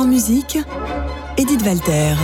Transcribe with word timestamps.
En 0.00 0.06
musique, 0.06 0.56
Edith 1.36 1.60
Walter. 1.62 2.14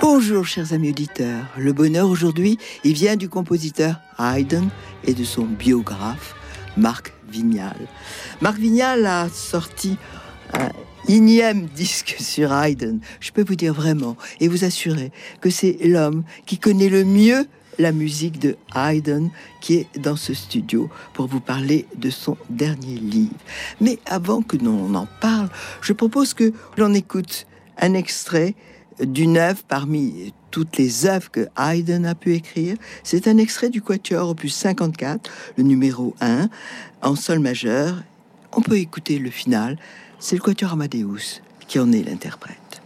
Bonjour 0.00 0.44
chers 0.44 0.72
amis 0.72 0.90
auditeurs. 0.90 1.44
Le 1.56 1.72
bonheur 1.72 2.10
aujourd'hui, 2.10 2.58
il 2.82 2.94
vient 2.94 3.14
du 3.14 3.28
compositeur 3.28 4.00
Haydn 4.18 4.68
et 5.04 5.14
de 5.14 5.22
son 5.22 5.44
biographe 5.44 6.34
Marc 6.76 7.12
Vignal. 7.30 7.76
Marc 8.40 8.58
Vignal 8.58 9.06
a 9.06 9.28
sorti 9.28 9.96
un 10.54 10.70
énième 11.06 11.66
disque 11.76 12.16
sur 12.18 12.52
Haydn. 12.52 12.98
Je 13.20 13.30
peux 13.30 13.44
vous 13.44 13.54
dire 13.54 13.72
vraiment 13.72 14.16
et 14.40 14.48
vous 14.48 14.64
assurer 14.64 15.12
que 15.40 15.50
c'est 15.50 15.78
l'homme 15.84 16.24
qui 16.46 16.58
connaît 16.58 16.88
le 16.88 17.04
mieux 17.04 17.46
la 17.80 17.92
musique 17.92 18.38
de 18.38 18.56
Haydn 18.74 19.30
qui 19.60 19.76
est 19.76 19.98
dans 19.98 20.16
ce 20.16 20.34
studio 20.34 20.88
pour 21.14 21.26
vous 21.26 21.40
parler 21.40 21.86
de 21.96 22.10
son 22.10 22.36
dernier 22.48 22.96
livre. 22.96 23.34
Mais 23.80 23.98
avant 24.06 24.42
que 24.42 24.56
l'on 24.56 24.94
en 24.94 25.08
parle, 25.20 25.48
je 25.80 25.92
propose 25.92 26.34
que 26.34 26.52
l'on 26.76 26.94
écoute 26.94 27.46
un 27.78 27.94
extrait 27.94 28.54
d'une 29.00 29.38
œuvre 29.38 29.62
parmi 29.66 30.32
toutes 30.50 30.76
les 30.76 31.06
œuvres 31.06 31.30
que 31.30 31.48
Haydn 31.56 32.04
a 32.04 32.14
pu 32.14 32.34
écrire. 32.34 32.76
C'est 33.02 33.28
un 33.28 33.38
extrait 33.38 33.70
du 33.70 33.80
Quatuor 33.80 34.28
opus 34.28 34.54
54, 34.54 35.30
le 35.56 35.62
numéro 35.64 36.14
1, 36.20 36.48
en 37.02 37.14
sol 37.16 37.38
majeur. 37.38 38.02
On 38.52 38.60
peut 38.60 38.78
écouter 38.78 39.18
le 39.18 39.30
final. 39.30 39.78
C'est 40.18 40.36
le 40.36 40.42
Quatuor 40.42 40.72
Amadeus 40.72 41.40
qui 41.66 41.78
en 41.78 41.92
est 41.92 42.02
l'interprète. 42.02 42.82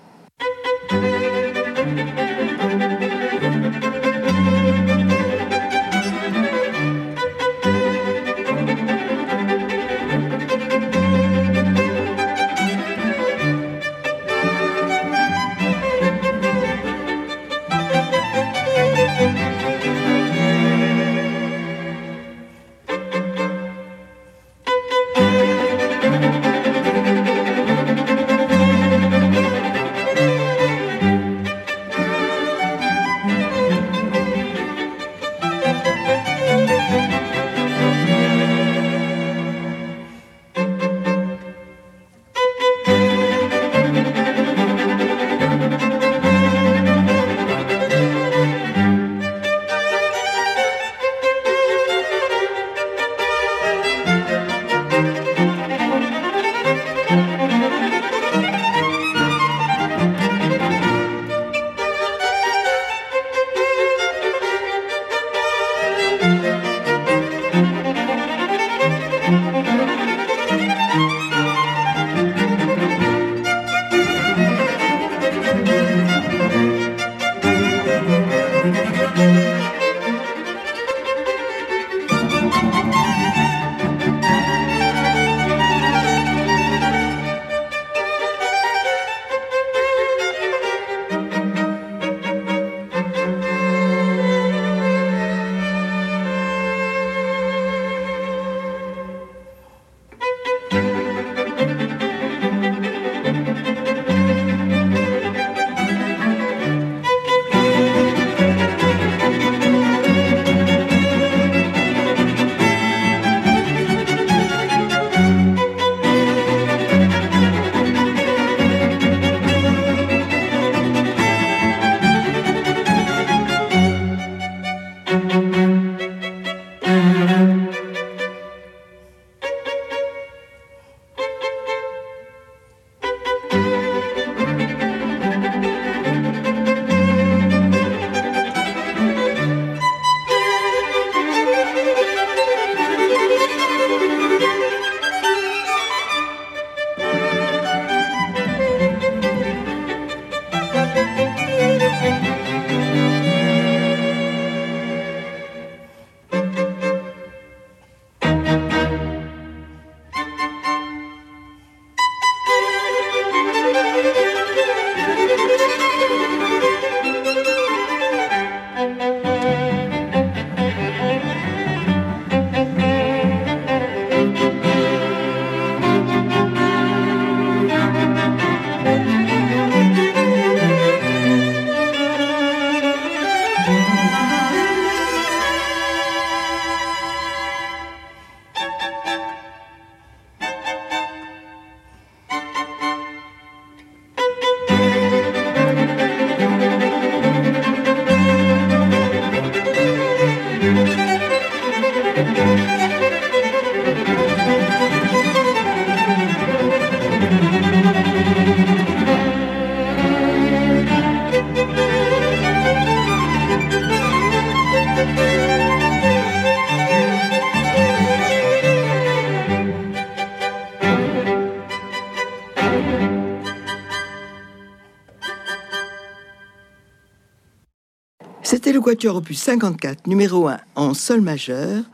Quatuor 228.84 229.16
opus 229.16 229.38
54, 229.38 230.06
numéro 230.08 230.46
1 230.46 230.60
en 230.75 230.92
sol 230.92 231.22
majeur, 231.22 231.84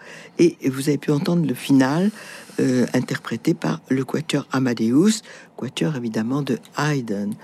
et 0.40 0.56
vous 0.68 0.88
avez 0.88 0.98
pu 0.98 1.12
entendre 1.12 1.46
le 1.46 1.54
final 1.54 2.10
euh, 2.58 2.84
interprété 2.94 3.54
par 3.54 3.80
le 3.90 4.04
Quatuor 4.04 4.48
Amadeus, 4.50 5.22
Quatuor 5.56 5.94
évidemment 5.94 6.42
de 6.42 6.58
Haydn. 6.76 7.34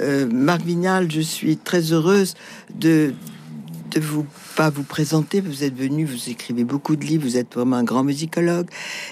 Euh, 0.00 0.28
Marc 0.30 0.62
Vignal, 0.62 1.10
je 1.10 1.20
suis 1.20 1.56
très 1.56 1.92
heureuse 1.92 2.34
de 2.72 3.14
de 3.90 4.00
vous 4.00 4.26
pas 4.54 4.70
vous 4.70 4.84
présenter. 4.84 5.40
Vous 5.40 5.64
êtes 5.64 5.76
venu, 5.76 6.04
vous 6.04 6.28
écrivez 6.28 6.62
beaucoup 6.62 6.94
de 6.94 7.04
livres, 7.04 7.24
vous 7.24 7.36
êtes 7.36 7.52
vraiment 7.52 7.76
un 7.76 7.84
grand 7.84 8.04
musicologue 8.04 8.68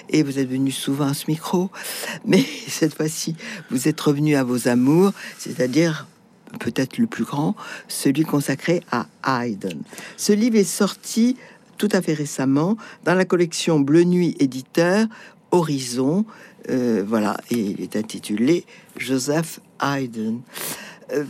et 0.09 0.23
vous 0.23 0.39
êtes 0.39 0.49
venu 0.49 0.71
souvent 0.71 1.07
à 1.07 1.13
ce 1.13 1.25
micro. 1.27 1.69
Mais 2.25 2.45
cette 2.69 2.95
fois-ci, 2.95 3.35
vous 3.69 3.89
êtes 3.89 3.99
revenu 3.99 4.37
à 4.37 4.45
vos 4.45 4.69
amours, 4.69 5.11
c'est-à-dire 5.37 6.07
peut-être 6.59 6.97
le 6.97 7.07
plus 7.07 7.23
grand, 7.23 7.55
celui 7.87 8.23
consacré 8.23 8.81
à 8.91 9.07
Haydn. 9.25 9.79
Ce 10.17 10.33
livre 10.33 10.57
est 10.57 10.63
sorti 10.63 11.37
tout 11.77 11.89
à 11.91 12.01
fait 12.01 12.13
récemment 12.13 12.77
dans 13.03 13.15
la 13.15 13.25
collection 13.25 13.79
Bleu 13.79 14.03
Nuit 14.03 14.35
éditeur 14.39 15.07
Horizon. 15.51 16.25
Euh, 16.69 17.03
voilà, 17.05 17.37
et 17.51 17.57
il 17.57 17.81
est 17.81 17.95
intitulé 17.95 18.65
Joseph 18.97 19.59
Haydn. 19.81 20.39
Euh, 21.11 21.25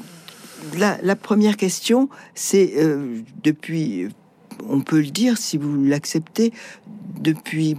la, 0.77 1.15
première 1.15 1.57
question, 1.57 2.09
c'est 2.35 2.73
euh, 2.77 3.19
depuis, 3.43 4.07
on 4.67 4.81
peut 4.81 5.01
le 5.01 5.09
dire 5.09 5.37
si 5.37 5.57
vous 5.57 5.83
l'acceptez, 5.83 6.53
depuis 7.19 7.75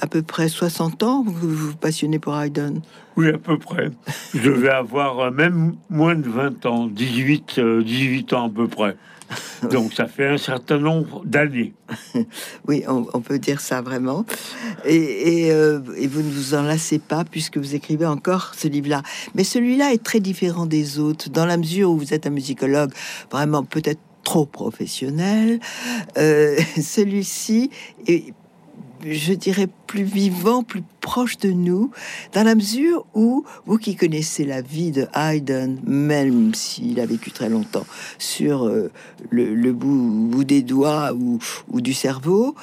à 0.00 0.06
peu 0.06 0.22
près 0.22 0.48
60 0.48 1.02
ans, 1.02 1.24
vous 1.26 1.50
vous 1.50 1.74
passionnez 1.76 2.18
pour 2.18 2.36
Haydn 2.36 2.80
Oui, 3.16 3.28
à 3.28 3.38
peu 3.38 3.58
près. 3.58 3.90
Je 4.34 4.50
vais 4.50 4.70
avoir 4.70 5.30
même 5.30 5.74
moins 5.90 6.14
de 6.14 6.28
20 6.28 6.66
ans, 6.66 6.86
18, 6.86 7.60
18 7.60 8.32
ans 8.32 8.46
à 8.46 8.50
peu 8.50 8.68
près. 8.68 8.96
Donc 9.70 9.92
ça 9.92 10.06
fait 10.06 10.26
un 10.26 10.38
certain 10.38 10.78
nombre 10.78 11.22
d'années. 11.24 11.72
oui, 12.68 12.84
on, 12.88 13.20
peut 13.20 13.38
dire 13.38 13.60
ça 13.60 13.80
vraiment. 13.80 14.24
Et, 14.84 15.48
euh, 15.50 15.80
et, 15.96 16.06
vous 16.06 16.22
ne 16.22 16.30
vous 16.30 16.54
en 16.54 16.62
lassez 16.62 16.98
pas 16.98 17.24
puisque 17.24 17.56
vous 17.56 17.74
écrivez 17.74 18.06
encore 18.06 18.54
ce 18.54 18.68
livre-là. 18.68 19.02
Mais 19.34 19.44
celui-là 19.44 19.92
est 19.92 20.02
très 20.02 20.20
différent 20.20 20.66
des 20.66 20.98
autres 20.98 21.30
dans 21.30 21.46
la 21.46 21.56
mesure 21.56 21.90
où 21.90 21.98
vous 21.98 22.14
êtes 22.14 22.26
un 22.26 22.30
musicologue 22.30 22.92
vraiment 23.30 23.64
peut-être 23.64 24.00
trop 24.24 24.46
professionnel. 24.46 25.60
Euh, 26.16 26.56
celui-ci 26.80 27.70
est 28.06 28.32
je 29.04 29.32
dirais, 29.32 29.68
plus 29.86 30.04
vivant, 30.04 30.62
plus 30.62 30.82
proche 31.00 31.38
de 31.38 31.50
nous, 31.50 31.90
dans 32.32 32.42
la 32.42 32.54
mesure 32.54 33.06
où, 33.14 33.44
vous 33.66 33.78
qui 33.78 33.96
connaissez 33.96 34.44
la 34.44 34.62
vie 34.62 34.90
de 34.90 35.06
Haydn, 35.14 35.78
même 35.86 36.54
s'il 36.54 36.98
a 37.00 37.06
vécu 37.06 37.30
très 37.30 37.48
longtemps, 37.48 37.86
sur 38.18 38.64
euh, 38.64 38.90
le, 39.30 39.72
bout, 39.72 40.44
des 40.44 40.62
doigts 40.62 41.12
ou, 41.12 41.38
ou 41.70 41.80
du 41.80 41.92
cerveau, 41.92 42.54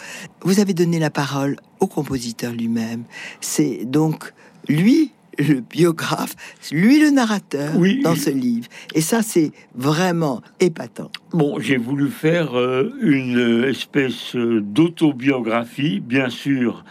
vous 0.42 0.60
avez 0.60 0.74
donné 0.74 1.00
la 1.00 1.10
parole 1.10 1.58
au 1.80 1.88
compositeur 1.88 2.54
lui-même. 2.54 3.04
C'est 3.40 3.86
donc 3.86 4.34
lui 4.68 5.12
le 5.38 5.62
biographe, 5.62 6.36
lui 6.72 7.00
le 7.00 7.10
narrateur 7.10 7.72
dans 8.04 8.16
ce 8.16 8.30
livre. 8.30 8.68
Et 8.94 9.02
ça, 9.02 9.22
c'est 9.22 9.52
vraiment 9.76 10.42
épatant. 10.60 11.12
Bon, 11.34 11.60
j'ai 11.60 11.78
voulu 11.78 12.10
faire 12.10 12.58
euh, 12.58 12.94
une 13.02 13.66
espèce 13.66 14.36
euh, 14.36 14.62
d'autobiographie, 14.62 16.00
bien 16.00 16.30
sûr, 16.30 16.84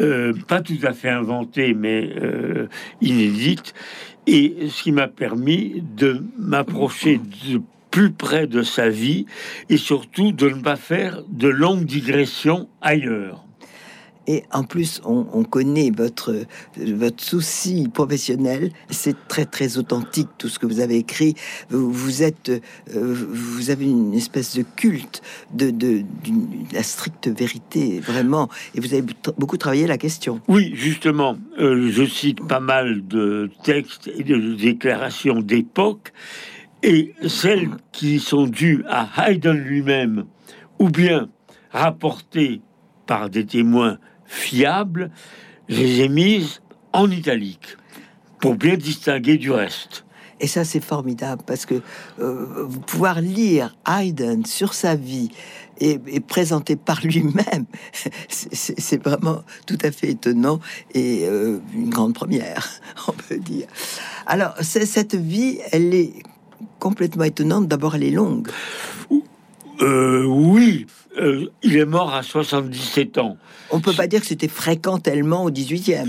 euh, 0.00 0.32
pas 0.48 0.60
tout 0.60 0.78
à 0.82 0.92
fait 0.92 1.10
inventée, 1.10 1.74
mais 1.74 2.10
inédite, 3.00 3.74
et 4.26 4.68
ce 4.68 4.82
qui 4.82 4.92
m'a 4.92 5.08
permis 5.08 5.82
de 5.96 6.22
m'approcher 6.38 7.20
de 7.50 7.60
plus 7.90 8.10
près 8.10 8.46
de 8.46 8.62
sa 8.62 8.88
vie 8.88 9.26
et 9.68 9.76
surtout 9.76 10.32
de 10.32 10.48
ne 10.48 10.62
pas 10.62 10.76
faire 10.76 11.22
de 11.28 11.48
longues 11.48 11.84
digressions 11.84 12.68
ailleurs. 12.80 13.44
Et 14.26 14.44
en 14.52 14.62
plus, 14.62 15.00
on, 15.04 15.42
connaît 15.44 15.90
votre, 15.90 16.34
votre 16.76 17.22
souci 17.22 17.88
professionnel. 17.92 18.70
C'est 18.90 19.16
très, 19.28 19.44
très 19.44 19.78
authentique, 19.78 20.28
tout 20.38 20.48
ce 20.48 20.58
que 20.58 20.66
vous 20.66 20.80
avez 20.80 20.96
écrit. 20.96 21.34
Vous, 21.70 22.22
êtes, 22.22 22.50
euh, 22.50 23.26
vous 23.28 23.70
avez 23.70 23.86
une 23.86 24.14
espèce 24.14 24.56
de 24.56 24.62
culte 24.76 25.22
de, 25.52 25.70
de, 25.70 26.02
la 26.72 26.82
stricte 26.82 27.28
vérité, 27.28 28.00
vraiment. 28.00 28.48
Et 28.74 28.80
vous 28.80 28.94
avez 28.94 29.04
beaucoup 29.38 29.56
travaillé 29.56 29.86
la 29.86 29.98
question. 29.98 30.40
Oui, 30.46 30.72
justement, 30.74 31.36
euh, 31.58 31.90
je 31.90 32.04
cite 32.04 32.46
pas 32.46 32.60
mal 32.60 33.06
de 33.06 33.50
textes 33.64 34.08
et 34.16 34.22
de 34.22 34.54
déclarations 34.54 35.40
d'époque. 35.40 36.12
Et 36.84 37.14
celles 37.28 37.70
qui 37.92 38.18
sont 38.18 38.46
dues 38.46 38.84
à 38.88 39.08
Haydn 39.16 39.56
lui-même, 39.56 40.24
ou 40.78 40.88
bien 40.88 41.28
rapportées 41.70 42.60
par 43.06 43.30
des 43.30 43.46
témoins 43.46 43.98
fiable, 44.32 45.10
je 45.68 45.80
les 45.80 46.00
ai 46.00 46.08
mises 46.08 46.60
en 46.92 47.10
italique 47.10 47.76
pour 48.40 48.54
bien 48.54 48.76
distinguer 48.76 49.38
du 49.38 49.50
reste. 49.50 50.04
Et 50.40 50.48
ça, 50.48 50.64
c'est 50.64 50.82
formidable 50.82 51.42
parce 51.46 51.66
que 51.66 51.80
euh, 52.18 52.66
pouvoir 52.86 53.20
lire 53.20 53.76
Haydn 53.86 54.44
sur 54.44 54.74
sa 54.74 54.96
vie 54.96 55.30
et, 55.78 55.98
présenté 56.20 56.74
par 56.74 57.00
lui-même, 57.04 57.66
c'est 58.28 59.02
vraiment 59.02 59.42
tout 59.66 59.78
à 59.82 59.92
fait 59.92 60.10
étonnant 60.10 60.58
et 60.94 61.24
euh, 61.24 61.60
une 61.74 61.90
grande 61.90 62.14
première, 62.14 62.68
on 63.08 63.12
peut 63.12 63.38
dire. 63.38 63.66
Alors, 64.26 64.54
cette 64.60 65.14
vie, 65.14 65.58
elle 65.70 65.94
est 65.94 66.12
complètement 66.80 67.24
étonnante. 67.24 67.68
D'abord, 67.68 67.94
elle 67.94 68.04
est 68.04 68.10
longue. 68.10 68.48
Euh, 69.82 70.24
oui, 70.24 70.86
euh, 71.18 71.46
il 71.62 71.76
est 71.76 71.84
mort 71.84 72.14
à 72.14 72.22
77 72.22 73.18
ans. 73.18 73.36
On 73.70 73.80
peut 73.80 73.92
pas 73.92 74.06
dire 74.06 74.20
que 74.20 74.26
c'était 74.26 74.48
fréquent 74.48 74.98
tellement 74.98 75.44
au 75.44 75.50
18e. 75.50 76.08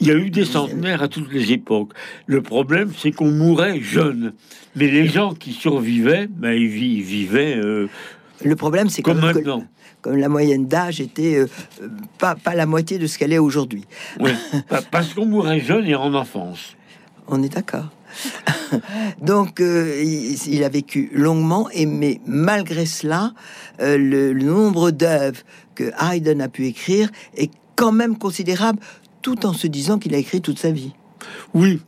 Il 0.00 0.06
y 0.06 0.10
a 0.10 0.14
eu 0.14 0.30
des 0.30 0.44
centenaires 0.44 1.02
à 1.02 1.08
toutes 1.08 1.32
les 1.32 1.52
époques. 1.52 1.92
Le 2.26 2.42
problème, 2.42 2.92
c'est 2.96 3.12
qu'on 3.12 3.30
mourait 3.30 3.80
jeune. 3.80 4.32
Mais 4.76 4.88
les 4.88 5.06
gens 5.06 5.34
qui 5.34 5.52
survivaient, 5.52 6.28
ben, 6.28 6.52
ils 6.52 6.68
vivaient. 6.68 7.56
Euh, 7.56 7.88
le 8.44 8.56
problème, 8.56 8.88
c'est 8.88 9.02
comme 9.02 9.20
maintenant. 9.20 9.64
comme 10.00 10.16
la 10.16 10.28
moyenne 10.28 10.66
d'âge 10.66 11.00
était 11.00 11.44
pas, 12.18 12.36
pas 12.36 12.54
la 12.54 12.66
moitié 12.66 12.98
de 12.98 13.06
ce 13.06 13.18
qu'elle 13.18 13.32
est 13.32 13.38
aujourd'hui. 13.38 13.84
Oui, 14.20 14.30
parce 14.90 15.14
qu'on 15.14 15.26
mourait 15.26 15.60
jeune 15.60 15.86
et 15.86 15.94
en 15.94 16.14
enfance. 16.14 16.76
On 17.26 17.42
est 17.42 17.48
d'accord. 17.48 17.90
Donc, 19.22 19.60
euh, 19.60 20.02
il, 20.02 20.64
a 20.64 20.68
vécu 20.68 21.10
longuement, 21.12 21.68
et 21.70 21.86
mais 21.86 22.20
malgré 22.26 22.86
cela, 22.86 23.32
euh, 23.80 23.96
le, 23.98 24.32
nombre 24.32 24.90
d'œuvres 24.90 25.40
que 25.74 25.90
Haydn 26.00 26.40
a 26.40 26.48
pu 26.48 26.66
écrire 26.66 27.10
est 27.36 27.50
quand 27.76 27.92
même 27.92 28.18
considérable, 28.18 28.80
tout 29.22 29.46
en 29.46 29.52
se 29.52 29.66
disant 29.66 29.98
qu'il 29.98 30.14
a 30.14 30.18
écrit 30.18 30.40
toute 30.40 30.58
sa 30.58 30.70
vie. 30.70 30.92
Oui, 31.54 31.80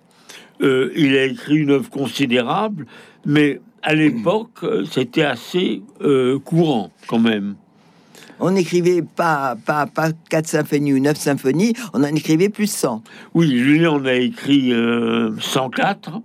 euh, 0.62 0.92
il 0.96 1.16
a 1.16 1.24
écrit 1.24 1.56
une 1.56 1.70
œuvre 1.70 1.90
considérable, 1.90 2.86
mais 3.24 3.60
à 3.82 3.94
l'époque, 3.94 4.64
c'était 4.90 5.22
assez 5.22 5.82
courant 6.44 6.90
quand 7.06 7.18
même 7.18 7.54
on 8.40 8.50
n'écrivait 8.52 9.02
pas, 9.02 9.56
pas, 9.64 9.86
pas 9.86 10.10
4 10.30 10.46
symphonies 10.46 10.94
ou 10.94 11.00
9 11.00 11.16
symphonies, 11.16 11.74
on 11.92 12.02
en 12.02 12.14
écrivait 12.14 12.48
plus 12.48 12.70
100. 12.70 13.02
Oui, 13.34 13.48
lui, 13.48 13.86
on 13.86 14.04
a 14.04 14.14
écrit 14.14 14.72
104. 15.38 16.08
Euh, 16.08 16.20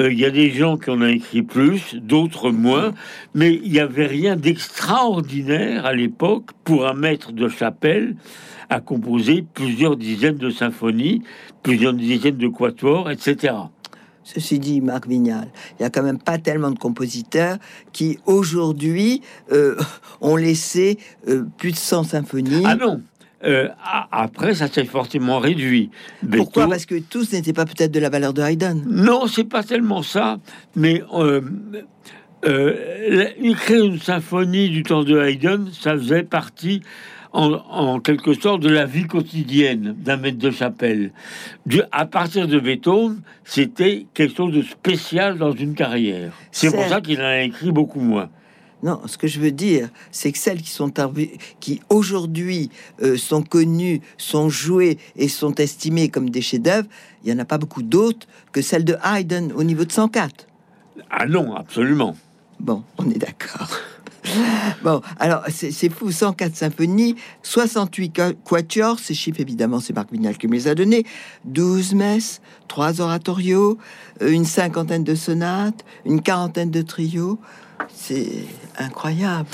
euh, 0.00 0.12
il 0.12 0.18
y 0.18 0.24
a 0.24 0.30
des 0.30 0.50
gens 0.50 0.78
qui 0.78 0.90
en 0.90 1.02
ont 1.02 1.06
écrit 1.06 1.42
plus, 1.42 1.94
d'autres 1.96 2.50
moins, 2.50 2.92
mais 3.34 3.60
il 3.62 3.72
n'y 3.72 3.78
avait 3.78 4.06
rien 4.06 4.36
d'extraordinaire 4.36 5.84
à 5.84 5.92
l'époque 5.92 6.50
pour 6.64 6.86
un 6.86 6.94
maître 6.94 7.32
de 7.32 7.48
chapelle 7.48 8.16
à 8.70 8.80
composer 8.80 9.44
plusieurs 9.52 9.96
dizaines 9.96 10.38
de 10.38 10.48
symphonies, 10.48 11.22
plusieurs 11.62 11.92
dizaines 11.92 12.38
de 12.38 12.48
quatuors, 12.48 13.10
etc. 13.10 13.54
Ceci 14.24 14.58
dit, 14.58 14.80
Marc 14.80 15.06
Vignal, 15.06 15.48
il 15.78 15.82
y 15.82 15.86
a 15.86 15.90
quand 15.90 16.02
même 16.02 16.18
pas 16.18 16.38
tellement 16.38 16.70
de 16.70 16.78
compositeurs 16.78 17.58
qui 17.92 18.18
aujourd'hui 18.26 19.22
euh, 19.50 19.76
ont 20.20 20.36
laissé 20.36 20.98
euh, 21.28 21.44
plus 21.58 21.72
de 21.72 21.76
100 21.76 22.04
symphonies. 22.04 22.62
Ah 22.64 22.76
non, 22.76 23.02
euh, 23.44 23.68
après, 24.12 24.54
ça 24.54 24.68
s'est 24.68 24.84
fortement 24.84 25.38
réduit. 25.40 25.90
Pourquoi? 26.30 26.68
Parce 26.68 26.86
que 26.86 26.94
tous 27.00 27.32
n'étaient 27.32 27.52
pas 27.52 27.64
peut-être 27.64 27.90
de 27.90 27.98
la 27.98 28.10
valeur 28.10 28.32
de 28.32 28.42
Haydn. 28.42 28.84
Non, 28.86 29.26
c'est 29.26 29.44
pas 29.44 29.64
tellement 29.64 30.02
ça, 30.02 30.38
mais 30.76 31.02
écrire 32.44 33.84
une 33.84 33.98
symphonie 33.98 34.68
du 34.68 34.84
temps 34.84 35.02
de 35.02 35.18
Haydn, 35.18 35.68
ça 35.72 35.96
faisait 35.96 36.22
partie 36.22 36.82
en, 37.32 38.00
quelque 38.00 38.34
sorte 38.34 38.60
de 38.60 38.68
la 38.68 38.84
vie 38.84 39.06
quotidienne 39.06 39.94
d'un 39.98 40.16
maître 40.16 40.38
de 40.38 40.50
chapelle. 40.50 41.12
à 41.90 42.06
partir 42.06 42.46
de 42.46 42.60
Beethoven, 42.60 43.20
c'était 43.44 44.06
quelque 44.14 44.36
chose 44.36 44.52
de 44.52 44.62
spécial 44.62 45.38
dans 45.38 45.52
une 45.52 45.74
carrière. 45.74 46.32
C'est 46.50 46.70
pour 46.70 46.84
ça 46.84 47.00
qu'il 47.00 47.20
en 47.20 47.24
a 47.24 47.42
écrit 47.42 47.72
beaucoup 47.72 48.00
moins. 48.00 48.28
Non, 48.82 49.00
ce 49.06 49.16
que 49.16 49.28
je 49.28 49.38
veux 49.38 49.52
dire, 49.52 49.90
c'est 50.10 50.32
que 50.32 50.38
celles 50.38 50.60
qui 50.60 50.70
sont 50.70 50.92
qui 51.60 51.80
aujourd'hui 51.88 52.68
euh, 53.00 53.16
sont 53.16 53.42
connues, 53.42 54.00
sont 54.18 54.48
jouées 54.48 54.98
et 55.14 55.28
sont 55.28 55.54
estimées 55.54 56.08
comme 56.08 56.30
des 56.30 56.40
chefs-d'œuvre, 56.40 56.88
il 57.22 57.30
y 57.30 57.32
en 57.32 57.38
a 57.38 57.44
pas 57.44 57.58
beaucoup 57.58 57.82
d'autres 57.82 58.26
que 58.50 58.60
celles 58.60 58.84
de 58.84 58.96
Haydn 59.04 59.52
au 59.54 59.62
niveau 59.62 59.84
de 59.84 59.92
104. 59.92 60.48
Ah 61.10 61.26
non, 61.26 61.54
absolument. 61.54 62.16
Bon, 62.58 62.82
on 62.98 63.08
est 63.08 63.18
d'accord. 63.18 63.70
Bon, 64.82 65.00
alors 65.18 65.42
c'est 65.48 65.88
fou, 65.90 66.10
104 66.10 66.56
symphonies, 66.56 67.16
68 67.42 68.20
quatuors, 68.44 68.98
ces 68.98 69.14
chiffres 69.14 69.40
évidemment, 69.40 69.80
c'est 69.80 69.94
Marc 69.94 70.12
Vignal 70.12 70.36
qui 70.36 70.48
me 70.48 70.54
les 70.54 70.68
a 70.68 70.74
donnés, 70.74 71.04
12 71.44 71.94
messes, 71.94 72.40
3 72.68 73.00
oratorios, 73.00 73.78
euh, 74.22 74.30
une 74.30 74.44
cinquantaine 74.44 75.04
de 75.04 75.14
sonates, 75.14 75.84
une 76.04 76.22
quarantaine 76.22 76.70
de 76.70 76.82
trios. 76.82 77.38
C'est 77.94 78.26
incroyable. 78.78 79.48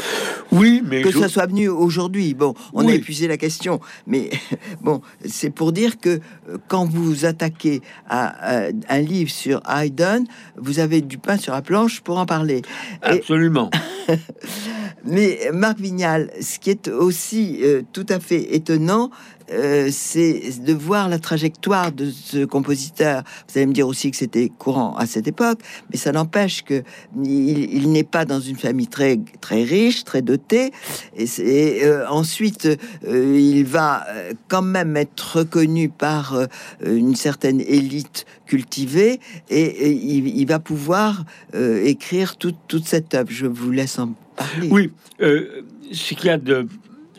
Oui, 0.52 0.82
mais 0.85 1.02
que 1.02 1.11
je- 1.11 1.18
ça 1.18 1.28
soit 1.28 1.47
venu 1.47 1.68
aujourd'hui. 1.68 2.35
Bon, 2.35 2.54
on 2.73 2.87
a 2.88 2.94
épuisé 2.94 3.26
la 3.28 3.37
question, 3.37 3.80
mais 4.06 4.30
bon, 4.82 5.00
c'est 5.26 5.50
pour 5.50 5.73
dire 5.73 5.99
que 6.00 6.20
euh, 6.49 6.58
quand 6.68 6.87
vous 6.87 7.04
vous 7.04 7.25
attaquez 7.25 7.82
à, 8.08 8.64
à 8.66 8.68
un 8.88 9.00
livre 9.00 9.30
sur 9.30 9.61
Haydn, 9.68 10.25
vous 10.56 10.78
avez 10.78 11.00
du 11.02 11.18
pain 11.18 11.37
sur 11.37 11.52
la 11.52 11.62
planche 11.62 12.00
pour 12.00 12.18
en 12.18 12.26
parler. 12.26 12.62
Et- 13.04 13.08
absolument. 13.18 13.70
mais 15.04 15.50
Marc 15.52 15.78
Vignal, 15.78 16.30
ce 16.40 16.58
qui 16.58 16.70
est 16.70 16.88
aussi 16.88 17.58
euh, 17.62 17.82
tout 17.92 18.06
à 18.08 18.20
fait 18.20 18.54
étonnant, 18.54 19.11
euh, 19.50 19.88
c'est 19.90 20.62
de 20.62 20.72
voir 20.74 21.08
la 21.08 21.18
trajectoire 21.18 21.92
de 21.92 22.10
ce 22.10 22.44
compositeur. 22.44 23.22
Vous 23.48 23.58
allez 23.58 23.66
me 23.66 23.72
dire 23.72 23.88
aussi 23.88 24.10
que 24.10 24.16
c'était 24.16 24.50
courant 24.50 24.94
à 24.96 25.06
cette 25.06 25.26
époque, 25.26 25.60
mais 25.90 25.96
ça 25.96 26.12
n'empêche 26.12 26.64
que 26.64 26.82
il, 27.24 27.90
n'est 27.90 28.04
pas 28.04 28.24
dans 28.24 28.40
une 28.40 28.56
famille 28.56 28.88
très 28.88 29.18
très 29.40 29.62
riche, 29.62 30.04
très 30.04 30.22
dotée. 30.22 30.72
Et, 31.16 31.80
euh, 31.84 32.06
ensuite, 32.08 32.66
euh, 33.06 33.38
il 33.38 33.64
va 33.64 34.06
quand 34.48 34.62
même 34.62 34.96
être 34.96 35.38
reconnu 35.38 35.88
par 35.88 36.38
une 36.84 37.14
certaine 37.14 37.60
élite 37.60 38.26
cultivée, 38.46 39.20
et, 39.48 39.90
il, 39.90 40.28
il 40.28 40.46
va 40.46 40.58
pouvoir 40.58 41.24
écrire 41.54 42.36
toute 42.36 42.56
toute 42.68 42.86
cette 42.86 43.14
œuvre. 43.14 43.30
Je 43.30 43.46
vous 43.46 43.70
laisse 43.70 43.98
en 43.98 44.14
parler. 44.36 44.68
Oui, 44.70 44.90
ce 45.20 46.14
qu'il 46.14 46.26
y 46.26 46.30
a 46.30 46.38
de 46.38 46.66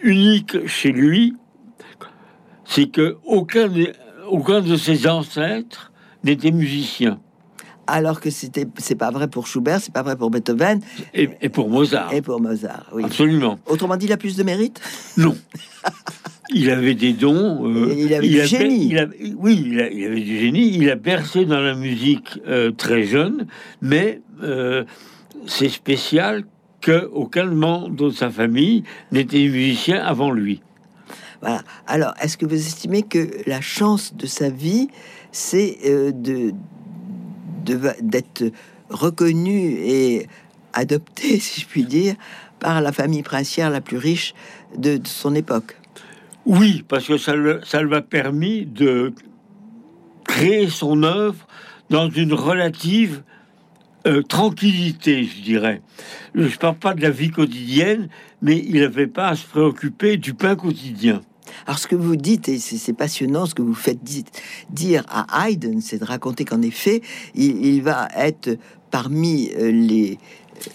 unique 0.02 0.68
chez 0.68 0.92
lui, 0.92 1.36
c'est 2.70 2.90
que 2.90 3.18
aucun, 3.26 3.68
des- 3.68 3.92
aucun 4.30 4.62
de 4.62 4.76
ses 4.78 5.08
ancêtres 5.08 5.92
n'était 6.24 6.52
musicien. 6.52 7.20
Alors 7.88 8.22
que 8.22 8.30
c'était, 8.30 8.68
c'est 8.78 8.94
pas 8.94 9.10
vrai 9.10 9.28
pour 9.28 9.48
Schubert, 9.48 9.80
c'est 9.82 9.92
pas 9.94 10.04
vrai 10.04 10.16
pour 10.16 10.30
Beethoven 10.30 10.80
Et, 11.16 11.28
et 11.42 11.50
pour 11.50 11.70
Mozart, 11.72 12.14
et 12.14 12.22
pour 12.22 12.40
Mozart. 12.40 12.86
Oui. 12.94 13.04
absolument. 13.04 13.58
Autrement 13.66 13.98
dit, 13.98 14.06
il 14.06 14.12
a 14.14 14.18
plus 14.18 14.36
de 14.38 14.44
mérite? 14.44 14.80
Non. 15.18 15.36
Il 16.54 16.70
avait 16.70 16.94
des 16.96 17.14
dons. 17.14 17.66
euh, 17.68 17.94
il 17.98 18.14
avait 18.14 18.28
du 18.28 18.46
génie. 18.46 18.90
il 18.92 18.98
a- 19.00 19.08
oui, 19.38 19.64
il, 19.68 19.80
a- 19.82 19.90
il 19.92 20.06
avait 20.06 20.22
du 20.22 20.38
génie. 20.40 20.76
Il 20.78 20.90
a 20.92 20.96
bercé 20.96 21.46
dans 21.46 21.60
la 21.62 21.74
musique 21.76 22.40
euh, 22.48 22.72
très 22.72 23.04
jeune, 23.06 23.48
mais 23.82 24.22
euh, 24.44 24.84
c'est 25.48 25.70
spécial 25.70 26.44
que 26.82 27.10
aucun 27.14 27.46
membre 27.46 27.90
de 27.96 28.10
sa 28.12 28.30
famille 28.30 28.84
n'était 29.12 29.48
musicien 29.48 30.04
avant 30.04 30.32
lui. 30.32 30.62
Alors, 31.88 32.14
est-ce 32.22 32.38
que 32.38 32.46
vous 32.46 32.56
estimez 32.56 33.04
que 33.04 33.30
la 33.48 33.62
chance 33.62 34.14
de 34.16 34.26
sa 34.26 34.50
vie, 34.50 34.90
c'est 35.32 35.78
euh, 35.86 36.12
d'être 38.02 38.52
reconnu 38.90 39.78
et 39.80 40.28
adopté, 40.74 41.40
si 41.40 41.62
je 41.62 41.68
puis 41.68 41.84
dire, 41.84 42.16
par 42.60 42.82
la 42.82 42.92
famille 42.92 43.24
princière 43.24 43.70
la 43.70 43.82
plus 43.82 43.98
riche 43.98 44.34
de, 44.78 45.00
son 45.06 45.36
époque? 45.36 45.78
Oui, 46.46 46.84
parce 46.88 47.08
que 47.08 47.18
ça, 47.18 47.34
ça 47.64 47.82
lui 47.82 47.96
a 47.96 48.02
permis 48.02 48.66
de 48.66 49.14
créer 50.26 50.68
son 50.70 51.04
œuvre 51.04 51.48
dans 51.90 52.10
une 52.10 52.34
relative 52.34 53.24
euh, 54.08 54.22
tranquillité, 54.24 55.24
je 55.26 55.42
dirais. 55.42 55.82
Je 56.34 56.44
ne 56.44 56.50
parle 56.50 56.78
pas 56.78 56.94
de 56.94 57.02
la 57.02 57.10
vie 57.10 57.32
quotidienne, 57.32 58.10
mais 58.42 58.58
il 58.58 58.80
n'avait 58.80 59.08
pas 59.08 59.30
à 59.30 59.36
se 59.36 59.46
préoccuper 59.46 60.18
du 60.18 60.34
pain 60.34 60.56
quotidien. 60.56 61.22
Alors, 61.66 61.80
ce 61.80 61.88
que 61.88 61.96
vous 61.96 62.16
dites, 62.16 62.50
et 62.50 62.60
c'est 62.60 62.94
passionnant, 62.94 63.46
ce 63.46 63.56
que 63.56 63.62
vous 63.62 63.74
faites 63.76 64.04
di- 64.04 64.26
dire 64.70 65.04
à 65.10 65.48
Haydn, 65.50 65.80
c'est 65.82 65.98
de 66.00 66.06
raconter 66.06 66.46
qu'en 66.46 66.62
effet, 66.62 67.02
il, 67.36 67.66
il 67.66 67.82
va 67.82 68.08
être 68.16 68.58
parmi 68.92 69.50
euh, 69.58 69.72
les. 69.72 70.18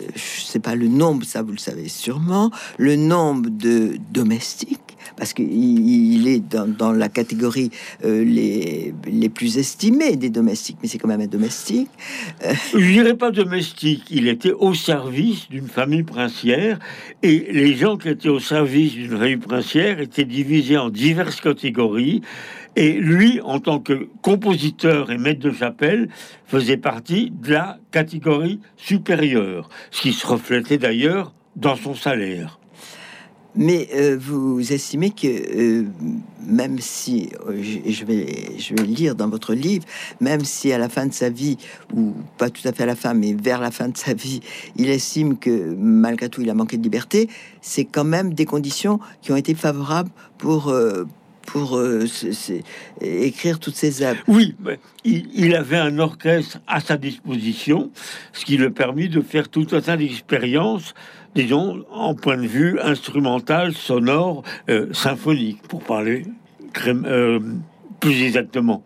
euh, 0.02 0.06
Je 0.14 0.42
sais 0.44 0.60
pas 0.60 0.74
le 0.74 0.88
nombre, 0.88 1.24
ça 1.24 1.42
vous 1.42 1.52
le 1.52 1.58
savez 1.58 1.88
sûrement, 1.88 2.50
le 2.78 2.96
nombre 2.96 3.50
de 3.50 3.96
domestiques, 4.12 4.80
parce 5.16 5.32
qu'il 5.32 5.46
il 5.50 6.28
est 6.28 6.40
dans, 6.40 6.92
la 6.92 7.08
catégorie 7.08 7.70
euh, 8.04 8.24
les, 8.24 8.94
les 9.06 9.28
plus 9.28 9.58
estimés 9.58 10.16
des 10.16 10.30
domestiques, 10.30 10.78
mais 10.82 10.88
c'est 10.88 10.98
quand 10.98 11.08
même 11.08 11.20
un 11.20 11.26
domestique. 11.26 11.88
Je 12.72 12.92
dirais 12.92 13.16
pas 13.16 13.30
domestique, 13.30 14.04
il 14.10 14.28
était 14.28 14.52
au 14.52 14.74
service 14.74 15.48
d'une 15.48 15.68
famille 15.68 16.02
princière, 16.02 16.78
et 17.22 17.46
les 17.50 17.74
gens 17.74 17.96
qui 17.96 18.08
étaient 18.08 18.28
au 18.28 18.40
service 18.40 18.94
d'une 18.94 19.16
famille 19.18 19.36
princière 19.36 20.00
étaient 20.00 20.24
divisés 20.24 20.76
en 20.76 20.90
diverses 20.90 21.40
catégories, 21.40 22.22
et 22.76 22.92
lui, 22.92 23.40
en 23.42 23.60
tant 23.60 23.78
que 23.78 24.08
compositeur 24.22 25.10
et 25.10 25.18
maître 25.18 25.40
de 25.40 25.52
chapelle, 25.52 26.08
faisait 26.46 26.76
partie 26.76 27.30
de 27.30 27.52
la 27.52 27.78
catégorie 27.90 28.60
supérieure, 28.76 29.68
ce 29.90 30.02
qui 30.02 30.12
se 30.12 30.26
reflétait 30.26 30.78
d'ailleurs 30.78 31.34
dans 31.56 31.76
son 31.76 31.94
salaire. 31.94 32.58
Mais 33.56 33.88
euh, 33.94 34.16
vous 34.18 34.72
estimez 34.72 35.10
que 35.10 35.26
euh, 35.26 35.84
même 36.46 36.78
si, 36.80 37.30
euh, 37.46 37.62
je, 37.62 37.90
je 37.90 38.04
vais, 38.04 38.58
je 38.58 38.74
vais 38.74 38.82
le 38.82 38.92
lire 38.92 39.14
dans 39.14 39.28
votre 39.28 39.54
livre, 39.54 39.84
même 40.20 40.44
si 40.44 40.72
à 40.72 40.78
la 40.78 40.88
fin 40.88 41.06
de 41.06 41.12
sa 41.12 41.30
vie, 41.30 41.56
ou 41.94 42.14
pas 42.36 42.50
tout 42.50 42.66
à 42.66 42.72
fait 42.72 42.82
à 42.82 42.86
la 42.86 42.96
fin, 42.96 43.14
mais 43.14 43.32
vers 43.32 43.60
la 43.60 43.70
fin 43.70 43.88
de 43.88 43.96
sa 43.96 44.12
vie, 44.12 44.40
il 44.76 44.90
estime 44.90 45.38
que 45.38 45.74
malgré 45.78 46.28
tout 46.28 46.42
il 46.42 46.50
a 46.50 46.54
manqué 46.54 46.76
de 46.76 46.82
liberté, 46.82 47.28
c'est 47.60 47.84
quand 47.84 48.04
même 48.04 48.34
des 48.34 48.44
conditions 48.44 48.98
qui 49.22 49.30
ont 49.30 49.36
été 49.36 49.54
favorables 49.54 50.10
pour, 50.36 50.74
pour 51.46 51.80
écrire 53.00 53.58
toutes 53.58 53.76
ces 53.76 54.02
œuvres. 54.02 54.20
Oui, 54.26 54.54
il, 55.04 55.54
avait 55.54 55.78
un 55.78 55.98
orchestre 55.98 56.58
à 56.66 56.80
sa 56.80 56.96
disposition, 56.96 57.90
ce 58.32 58.44
qui 58.44 58.56
lui 58.56 58.66
a 58.66 58.70
permis 58.70 59.08
de 59.08 59.20
faire 59.20 59.48
tout 59.48 59.66
un 59.72 59.80
tas 59.80 59.96
d'expériences, 59.96 60.94
disons, 61.34 61.84
en 61.90 62.14
point 62.14 62.36
de 62.36 62.46
vue 62.46 62.78
instrumental, 62.80 63.72
sonore, 63.74 64.42
euh, 64.68 64.92
symphonique, 64.92 65.62
pour 65.68 65.82
parler 65.82 66.24
euh, 66.86 67.40
plus 68.00 68.22
exactement. 68.22 68.84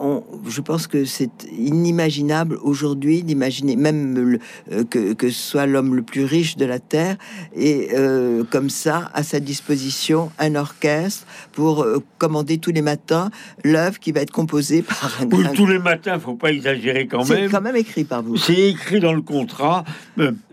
On- 0.00 0.24
je 0.48 0.60
pense 0.62 0.86
que 0.86 1.04
c'est 1.04 1.30
inimaginable 1.56 2.58
aujourd'hui 2.62 3.22
d'imaginer 3.22 3.76
même 3.76 4.14
le- 4.18 4.38
euh, 4.72 4.84
que, 4.84 5.12
que 5.12 5.28
ce 5.30 5.40
soit 5.50 5.66
l'homme 5.66 5.94
le 5.94 6.02
plus 6.02 6.24
riche 6.24 6.56
de 6.56 6.64
la 6.64 6.78
terre 6.78 7.16
et 7.54 7.88
euh, 7.94 8.42
comme 8.50 8.70
ça 8.70 9.10
à 9.14 9.22
sa 9.22 9.40
disposition 9.40 10.30
un 10.38 10.54
orchestre 10.54 11.26
pour 11.52 11.82
euh, 11.82 12.02
commander 12.18 12.58
tous 12.58 12.72
les 12.72 12.82
matins 12.82 13.30
l'œuvre 13.64 13.98
qui 13.98 14.12
va 14.12 14.20
être 14.22 14.30
composée 14.30 14.82
par 14.82 15.18
un, 15.20 15.26
Oui, 15.30 15.44
tous 15.54 15.66
les 15.66 15.78
matins, 15.78 16.18
faut 16.18 16.34
pas 16.34 16.50
exagérer 16.52 17.06
quand 17.06 17.24
c'est 17.24 17.42
même. 17.42 17.50
quand 17.50 17.60
même 17.60 17.76
écrit 17.76 18.04
par 18.04 18.22
vous. 18.22 18.36
C'est 18.36 18.70
écrit 18.70 19.00
dans 19.00 19.12
le 19.12 19.22
contrat. 19.22 19.84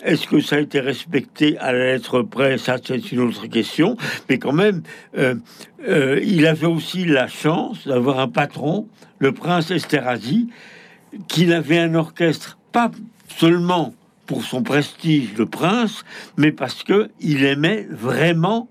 Est-ce 0.03 0.27
que 0.27 0.39
ça 0.41 0.57
a 0.57 0.59
été 0.59 0.79
respecté 0.79 1.57
à 1.59 1.71
la 1.71 1.93
lettre 1.93 2.21
près 2.21 2.57
Ça, 2.57 2.77
c'est 2.85 3.11
une 3.11 3.19
autre 3.21 3.47
question. 3.47 3.95
Mais 4.29 4.37
quand 4.39 4.53
même, 4.53 4.81
il 5.85 6.45
avait 6.47 6.65
aussi 6.67 7.05
la 7.05 7.27
chance 7.27 7.87
d'avoir 7.87 8.19
un 8.19 8.27
patron, 8.27 8.87
le 9.19 9.31
prince 9.31 9.71
Esterhazy, 9.71 10.49
qui 11.27 11.51
avait 11.51 11.79
un 11.79 11.95
orchestre 11.95 12.57
pas 12.71 12.91
seulement 13.27 13.93
pour 14.25 14.43
son 14.43 14.61
prestige 14.61 15.33
de 15.33 15.43
prince, 15.43 16.03
mais 16.35 16.51
parce 16.51 16.83
que 16.83 17.09
il 17.19 17.43
aimait 17.45 17.87
vraiment 17.89 18.67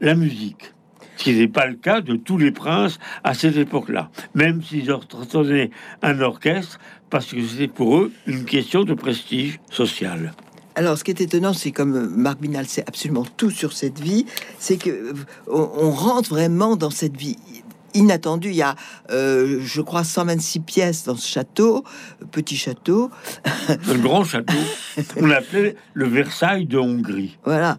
la 0.00 0.14
musique. 0.14 0.72
Ce 1.16 1.24
qui 1.24 1.34
n'est 1.34 1.48
pas 1.48 1.66
le 1.66 1.74
cas 1.74 2.00
de 2.00 2.16
tous 2.16 2.38
les 2.38 2.50
princes 2.50 2.98
à 3.24 3.34
cette 3.34 3.56
époque-là, 3.56 4.10
même 4.34 4.62
s'ils 4.62 4.92
entretenaient 4.92 5.70
un 6.02 6.20
orchestre, 6.20 6.78
parce 7.10 7.26
que 7.26 7.42
c'était 7.44 7.68
pour 7.68 7.96
eux 7.98 8.12
une 8.26 8.44
question 8.44 8.84
de 8.84 8.94
prestige 8.94 9.60
social. 9.70 10.32
Alors, 10.76 10.96
ce 10.96 11.04
qui 11.04 11.10
est 11.10 11.20
étonnant, 11.20 11.52
c'est 11.52 11.72
comme 11.72 12.06
Marc 12.16 12.40
Binal 12.40 12.64
sait 12.66 12.84
absolument 12.86 13.26
tout 13.36 13.50
sur 13.50 13.72
cette 13.72 13.98
vie, 13.98 14.24
c'est 14.58 14.76
que 14.76 14.90
euh, 14.90 15.12
on 15.48 15.90
rentre 15.90 16.30
vraiment 16.30 16.76
dans 16.76 16.90
cette 16.90 17.16
vie 17.16 17.36
inattendue. 17.94 18.48
Il 18.50 18.56
y 18.56 18.62
a, 18.62 18.74
euh, 19.10 19.60
je 19.62 19.80
crois, 19.80 20.04
126 20.04 20.60
pièces 20.60 21.04
dans 21.04 21.16
ce 21.16 21.26
château, 21.28 21.84
petit 22.30 22.56
château. 22.56 23.10
Un 23.68 23.98
grand 23.98 24.24
château, 24.24 24.54
on 25.16 25.26
l'appelait 25.26 25.76
le 25.94 26.06
Versailles 26.08 26.66
de 26.66 26.78
Hongrie. 26.78 27.38
Voilà, 27.44 27.76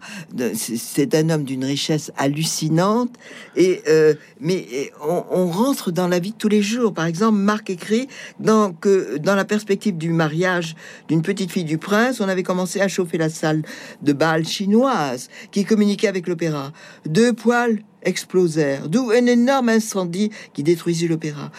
c'est- 0.54 1.12
un 1.14 1.28
homme 1.30 1.44
d'une 1.44 1.64
richesse 1.64 2.10
hallucinante. 2.16 3.10
Et 3.56 3.82
euh, 3.88 4.14
mais 4.40 4.66
on 5.02 5.46
rentre 5.46 5.90
dans 5.92 6.08
la 6.08 6.18
vie 6.20 6.32
de 6.32 6.36
tous 6.36 6.48
les 6.48 6.62
jours. 6.62 6.94
Par 6.94 7.04
exemple, 7.06 7.36
Marc 7.38 7.68
écrit 7.70 8.08
dans, 8.40 8.72
que 8.72 9.18
dans 9.18 9.34
la 9.34 9.44
perspective 9.44 9.96
du 9.98 10.10
mariage 10.10 10.74
d'une 11.08 11.22
petite 11.22 11.50
fille 11.50 11.64
du 11.64 11.76
prince, 11.78 12.20
on 12.20 12.28
avait 12.28 12.42
commencé 12.42 12.80
à 12.80 12.88
chauffer 12.88 13.18
la 13.18 13.28
salle 13.28 13.62
de 14.00 14.12
bal 14.12 14.46
chinoise 14.46 15.28
qui 15.50 15.64
communiquait 15.64 16.08
avec 16.08 16.26
l'opéra. 16.28 16.72
Deux 17.06 17.32
poils 17.32 17.80
explosèrent, 18.04 18.88
d'où 18.88 19.10
un 19.10 19.26
énorme 19.26 19.68
incendie 19.68 20.30
qui 20.52 20.62
détruisit 20.62 21.08
l'opéra. 21.08 21.50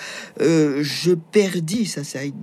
Euh, 0.41 0.79
je 0.81 1.11
perdis, 1.11 1.85
ça 1.85 2.03
c'est 2.03 2.33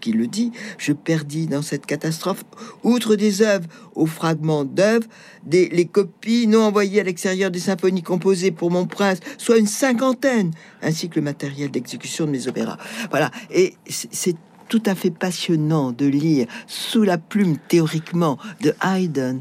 qui 0.00 0.12
le 0.12 0.26
dit, 0.26 0.52
je 0.78 0.92
perdis 0.92 1.46
dans 1.46 1.62
cette 1.62 1.86
catastrophe, 1.86 2.44
outre 2.82 3.16
des 3.16 3.42
œuvres 3.42 3.66
aux 3.94 4.06
fragments 4.06 4.64
d'œuvres, 4.64 5.06
les 5.50 5.86
copies 5.86 6.46
non 6.46 6.62
envoyées 6.62 7.00
à 7.00 7.04
l'extérieur 7.04 7.50
des 7.50 7.58
symphonies 7.58 8.02
composées 8.02 8.50
pour 8.50 8.70
mon 8.70 8.86
prince, 8.86 9.18
soit 9.38 9.58
une 9.58 9.66
cinquantaine, 9.66 10.52
ainsi 10.82 11.08
que 11.08 11.16
le 11.16 11.22
matériel 11.22 11.70
d'exécution 11.70 12.26
de 12.26 12.30
mes 12.30 12.48
opéras. 12.48 12.78
Voilà, 13.10 13.30
et 13.50 13.74
c'est 13.88 14.36
tout 14.70 14.82
à 14.86 14.94
fait 14.94 15.10
passionnant 15.10 15.90
de 15.90 16.06
lire 16.06 16.46
sous 16.66 17.02
la 17.02 17.18
plume 17.18 17.58
théoriquement 17.68 18.38
de 18.62 18.72
Haydn 18.82 19.40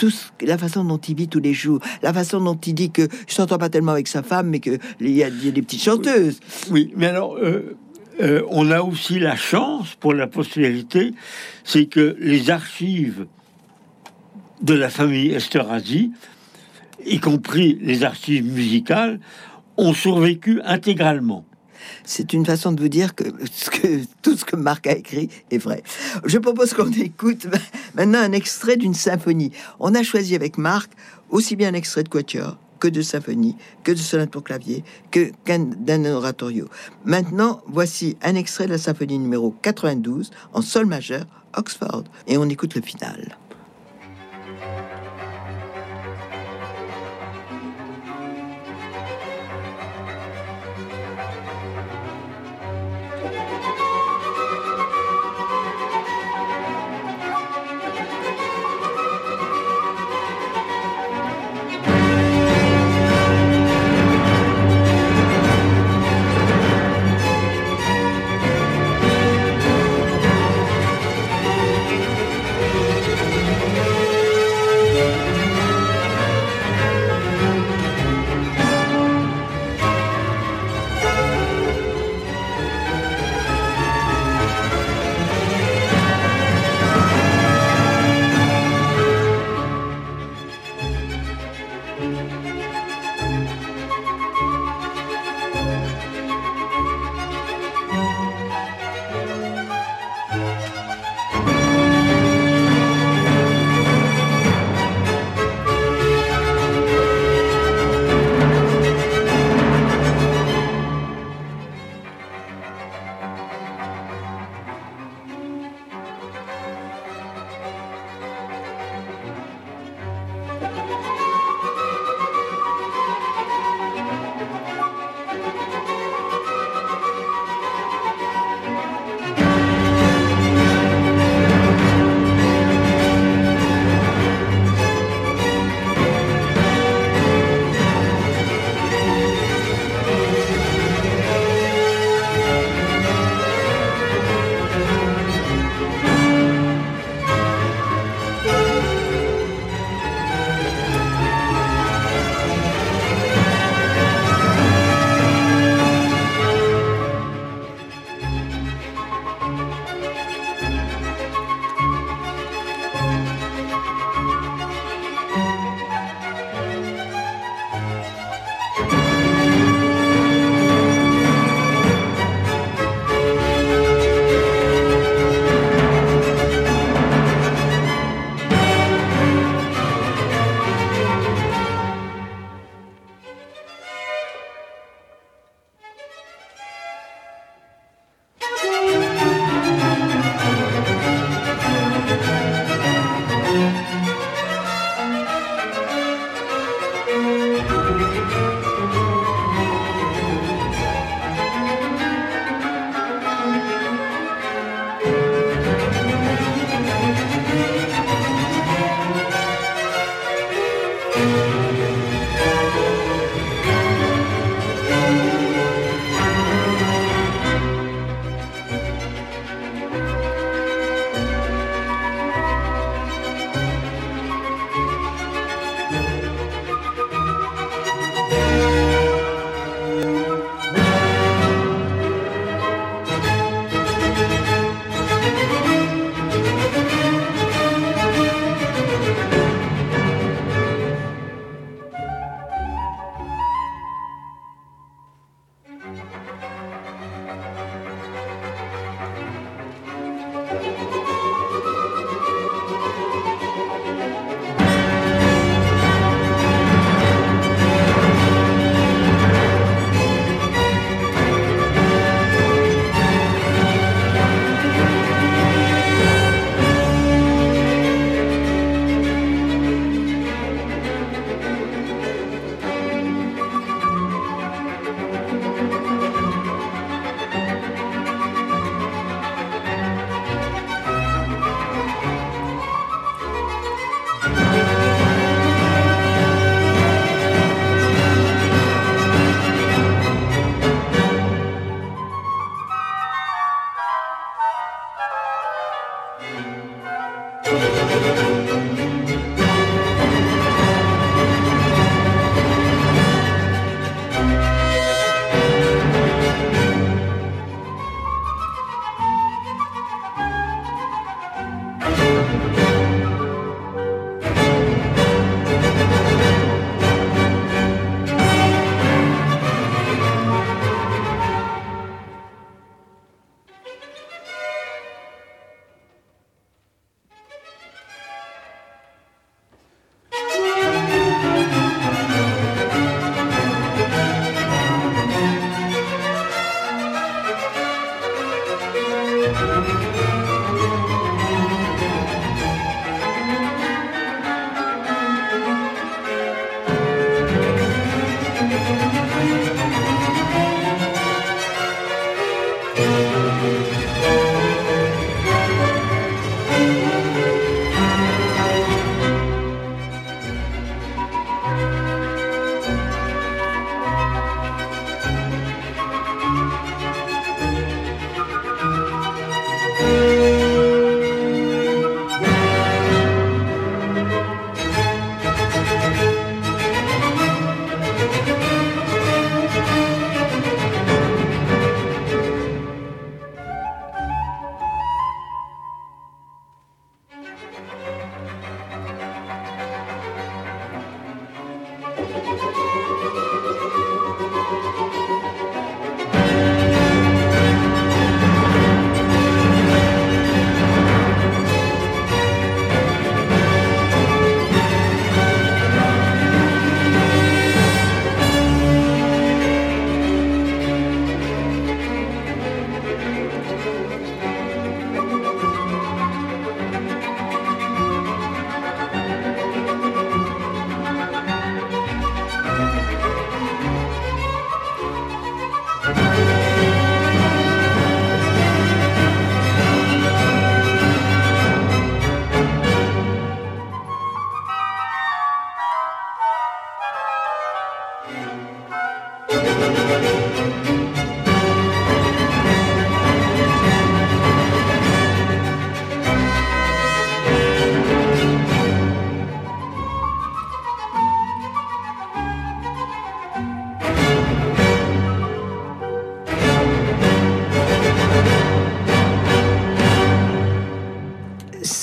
tout 0.00 0.12
la 0.40 0.56
façon 0.56 0.82
dont 0.82 0.96
il 0.96 1.14
vit 1.14 1.28
tous 1.28 1.40
les 1.40 1.52
jours, 1.52 1.78
la 2.02 2.14
façon 2.14 2.40
dont 2.40 2.54
il 2.54 2.74
dit 2.74 2.90
que 2.90 3.06
je 3.28 3.34
s'entend 3.34 3.58
pas 3.58 3.68
tellement 3.68 3.92
avec 3.92 4.08
sa 4.08 4.22
femme, 4.22 4.48
mais 4.48 4.58
qu'il 4.58 4.80
y, 5.00 5.22
a 5.22 5.28
des 5.28 5.60
petites 5.60 5.82
chanteuses. 5.82 6.40
Oui, 6.70 6.90
mais 6.96 7.08
alors, 7.08 7.36
euh, 7.36 7.76
euh, 8.22 8.42
on 8.48 8.70
a 8.70 8.80
aussi 8.80 9.18
la 9.18 9.36
chance 9.36 9.94
pour 9.96 10.14
la 10.14 10.26
postérité, 10.26 11.12
c'est 11.64 11.84
que 11.84 12.16
les 12.18 12.48
archives 12.48 13.26
de 14.62 14.72
la 14.72 14.88
famille 14.88 15.32
Esterhazy, 15.32 16.12
y 17.04 17.20
compris 17.20 17.78
les 17.82 18.02
archives 18.02 18.50
musicales, 18.50 19.20
ont 19.76 19.92
survécu 19.92 20.62
intégralement. 20.64 21.44
C'est 22.04 22.32
une 22.32 22.46
façon 22.46 22.72
de 22.72 22.80
vous 22.80 22.88
dire 22.88 23.14
que, 23.14 23.24
tout 24.22 24.36
ce 24.36 24.44
que 24.44 24.56
Marc 24.56 24.86
a 24.86 24.92
écrit 24.92 25.28
est 25.50 25.58
vrai. 25.58 25.82
Je 26.24 26.38
propose 26.38 26.74
qu'on 26.74 26.90
écoute 26.92 27.46
maintenant 27.94 28.20
un 28.20 28.32
extrait 28.32 28.76
d'une 28.76 28.94
symphonie. 28.94 29.52
On 29.78 29.94
a 29.94 30.02
choisi 30.02 30.34
avec 30.34 30.58
Marc 30.58 30.90
aussi 31.30 31.56
bien 31.56 31.70
un 31.70 31.74
extrait 31.74 32.02
de 32.02 32.08
Quatuor 32.08 32.56
que 32.80 32.88
de 32.88 33.02
symphonie, 33.02 33.56
que 33.84 33.92
de 33.92 33.98
sonate 33.98 34.30
pour 34.30 34.42
clavier, 34.42 34.82
que 35.10 35.30
d'un 35.44 36.04
oratorio. 36.06 36.66
Maintenant, 37.04 37.62
voici 37.68 38.16
un 38.22 38.34
extrait 38.34 38.64
de 38.64 38.72
la 38.72 38.78
symphonie 38.78 39.18
numéro 39.18 39.54
92 39.62 40.30
en 40.54 40.62
sol 40.62 40.86
majeur, 40.86 41.26
Oxford, 41.56 42.04
et 42.26 42.38
on 42.38 42.48
écoute 42.48 42.74
le 42.74 42.80
final. 42.80 43.36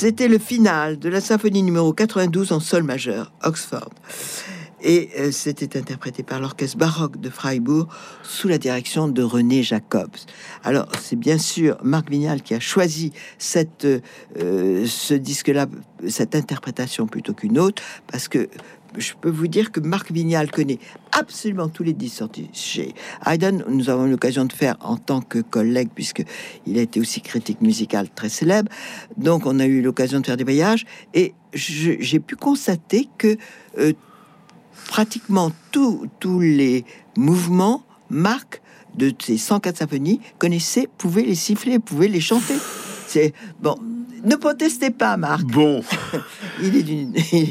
C'était 0.07 0.29
le 0.29 0.37
final 0.37 0.97
de 0.99 1.09
la 1.09 1.19
symphonie 1.19 1.63
numéro 1.63 1.91
92 1.91 2.53
en 2.53 2.61
sol 2.61 2.83
majeur, 2.83 3.33
Oxford. 3.43 3.89
Et 4.81 5.09
euh, 5.19 5.31
c'était 5.33 5.77
interprété 5.77 6.23
par 6.23 6.39
l'orchestre 6.39 6.77
baroque 6.77 7.19
de 7.19 7.29
Freiburg 7.29 7.89
sous 8.23 8.47
la 8.47 8.57
direction 8.57 9.09
de 9.09 9.21
René 9.21 9.63
Jacobs. 9.63 10.15
Alors, 10.63 10.87
c'est 11.01 11.17
bien 11.17 11.37
sûr 11.37 11.77
Marc 11.83 12.09
Vignal 12.09 12.41
qui 12.41 12.53
a 12.53 12.61
choisi 12.61 13.11
euh, 13.83 14.85
ce 14.85 15.13
disque-là, 15.13 15.65
cette 16.07 16.35
interprétation 16.35 17.05
plutôt 17.05 17.33
qu'une 17.33 17.59
autre, 17.59 17.83
parce 18.09 18.29
que 18.29 18.47
je 18.97 19.13
peux 19.19 19.29
vous 19.29 19.47
dire 19.47 19.71
que 19.71 19.79
Marc 19.79 20.11
Vignal 20.11 20.51
connaît 20.51 20.79
absolument 21.11 21.69
tous 21.69 21.83
les 21.83 21.95
sortis 22.07 22.49
chez 22.53 22.93
Haydn. 23.25 23.63
Nous 23.69 23.89
avons 23.89 24.05
l'occasion 24.05 24.45
de 24.45 24.53
faire 24.53 24.77
en 24.81 24.97
tant 24.97 25.21
que 25.21 25.39
collègue, 25.39 25.89
puisque 25.93 26.23
il 26.65 26.77
a 26.77 26.81
été 26.81 26.99
aussi 26.99 27.21
critique 27.21 27.61
musical 27.61 28.09
très 28.09 28.29
célèbre. 28.29 28.71
Donc, 29.17 29.45
on 29.45 29.59
a 29.59 29.65
eu 29.65 29.81
l'occasion 29.81 30.19
de 30.19 30.25
faire 30.25 30.37
des 30.37 30.43
voyages 30.43 30.85
et 31.13 31.33
j'ai 31.53 32.19
pu 32.19 32.35
constater 32.35 33.07
que 33.17 33.37
euh, 33.77 33.93
pratiquement 34.87 35.51
tous 35.71 36.39
les 36.39 36.85
mouvements, 37.15 37.83
Marc 38.09 38.61
de 38.95 39.13
ces 39.19 39.37
104 39.37 39.77
symphonies 39.77 40.19
connaissait, 40.39 40.87
pouvait 40.97 41.23
les 41.23 41.35
siffler, 41.35 41.79
pouvait 41.79 42.07
les 42.07 42.21
chanter. 42.21 42.55
C'est 43.07 43.33
bon. 43.59 43.77
Ne 44.23 44.35
protestez 44.35 44.89
pas, 44.89 45.17
Marc. 45.17 45.43
Bon. 45.45 45.83
il 46.61 46.75
est 46.75 46.83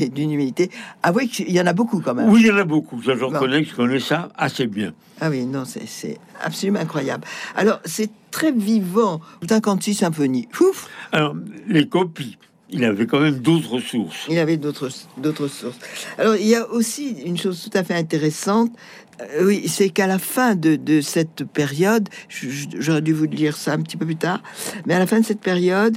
d'une 0.09 0.33
humilité. 0.33 0.70
Avouez 1.02 1.29
qu'il 1.29 1.50
y 1.50 1.61
en 1.61 1.66
a 1.66 1.72
beaucoup 1.72 2.00
quand 2.00 2.14
même. 2.14 2.29
Oui, 2.29 2.42
il 2.42 2.46
y 2.46 2.50
en 2.50 2.57
a 2.57 2.64
beaucoup. 2.64 3.00
Je 3.02 3.12
reconnais 3.12 3.62
que 3.62 3.70
je 3.70 3.74
connais 3.74 4.00
ça 4.00 4.29
assez 4.37 4.66
bien. 4.66 4.92
Ah 5.20 5.31
oui, 5.31 5.46
non, 5.46 5.64
c'est 5.64 6.18
absolument 6.42 6.81
incroyable. 6.81 7.24
Alors, 7.55 7.81
c'est 7.85 8.11
très 8.31 8.52
vivant. 8.52 9.20
56 9.48 9.94
symphonies. 9.94 10.48
Ouf. 10.61 10.88
Alors, 11.12 11.35
les 11.68 11.88
copies. 11.88 12.38
Il 12.68 12.85
avait 12.85 13.07
quand 13.07 13.20
même 13.20 13.38
d'autres 13.38 13.79
sources. 13.79 14.26
Il 14.29 14.38
avait 14.40 14.57
d'autres 14.57 14.90
d'autres 15.18 15.46
sources. 15.46 15.79
Alors, 16.18 16.35
il 16.35 16.48
y 16.48 16.57
a 16.57 16.68
aussi 16.68 17.11
une 17.24 17.38
chose 17.38 17.62
tout 17.62 17.79
à 17.79 17.85
fait 17.85 17.94
intéressante. 17.94 18.72
Euh, 19.20 19.46
oui, 19.46 19.68
c'est 19.68 19.90
qu'à 19.90 20.07
la 20.07 20.18
fin 20.18 20.57
de, 20.57 20.74
de 20.76 21.00
cette 21.00 21.44
période, 21.44 22.09
j'aurais 22.29 23.02
dû 23.02 23.12
vous 23.12 23.29
dire 23.29 23.57
ça 23.57 23.74
un 23.74 23.83
petit 23.83 23.96
peu 23.96 24.05
plus 24.05 24.16
tard, 24.16 24.42
mais 24.85 24.94
à 24.94 24.98
la 24.98 25.07
fin 25.07 25.20
de 25.20 25.24
cette 25.24 25.40
période, 25.40 25.96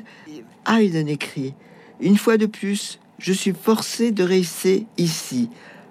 Haydn 0.68 1.08
écrit 1.08 1.54
Une 2.00 2.18
fois 2.18 2.38
de 2.38 2.46
plus, 2.46 3.00
je 3.18 3.34
suis 3.34 3.54
forcé 3.54 4.12
de 4.12 4.24
rester 4.24 4.88
ici. 4.98 5.50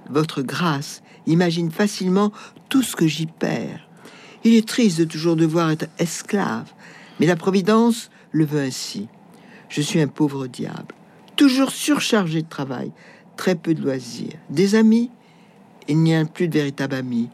Votre 0.08 0.42
grâce 0.42 1.02
imagine 1.26 1.70
facilement 1.70 2.32
tout 2.68 2.82
ce 2.82 2.96
que 2.96 3.06
j'y 3.06 3.26
perds. 3.26 3.88
Il 4.44 4.54
est 4.54 4.66
triste 4.66 4.98
de 4.98 5.04
toujours 5.04 5.36
devoir 5.36 5.70
être 5.70 5.86
esclave, 5.98 6.72
mais 7.20 7.26
la 7.26 7.36
Providence 7.36 8.10
le 8.32 8.44
veut 8.44 8.60
ainsi. 8.60 9.08
Je 9.68 9.82
suis 9.82 10.00
un 10.00 10.06
pauvre 10.06 10.46
diable, 10.46 10.94
toujours 11.36 11.70
surchargé 11.70 12.42
de 12.42 12.48
travail, 12.48 12.92
très 13.36 13.54
peu 13.54 13.74
de 13.74 13.82
loisirs. 13.82 14.38
Des 14.48 14.74
amis 14.74 15.10
Il 15.88 15.98
n'y 15.98 16.14
a 16.14 16.24
plus 16.24 16.48
de 16.48 16.54
véritable 16.54 16.94
ami. 16.94 17.28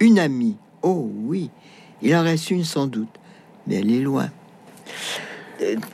Une 0.00 0.18
amie 0.18 0.56
Oh 0.82 1.10
oui, 1.24 1.50
il 2.02 2.14
en 2.14 2.22
reste 2.22 2.50
une 2.50 2.64
sans 2.64 2.86
doute, 2.86 3.08
mais 3.66 3.76
elle 3.76 3.90
est 3.90 4.00
loin 4.00 4.30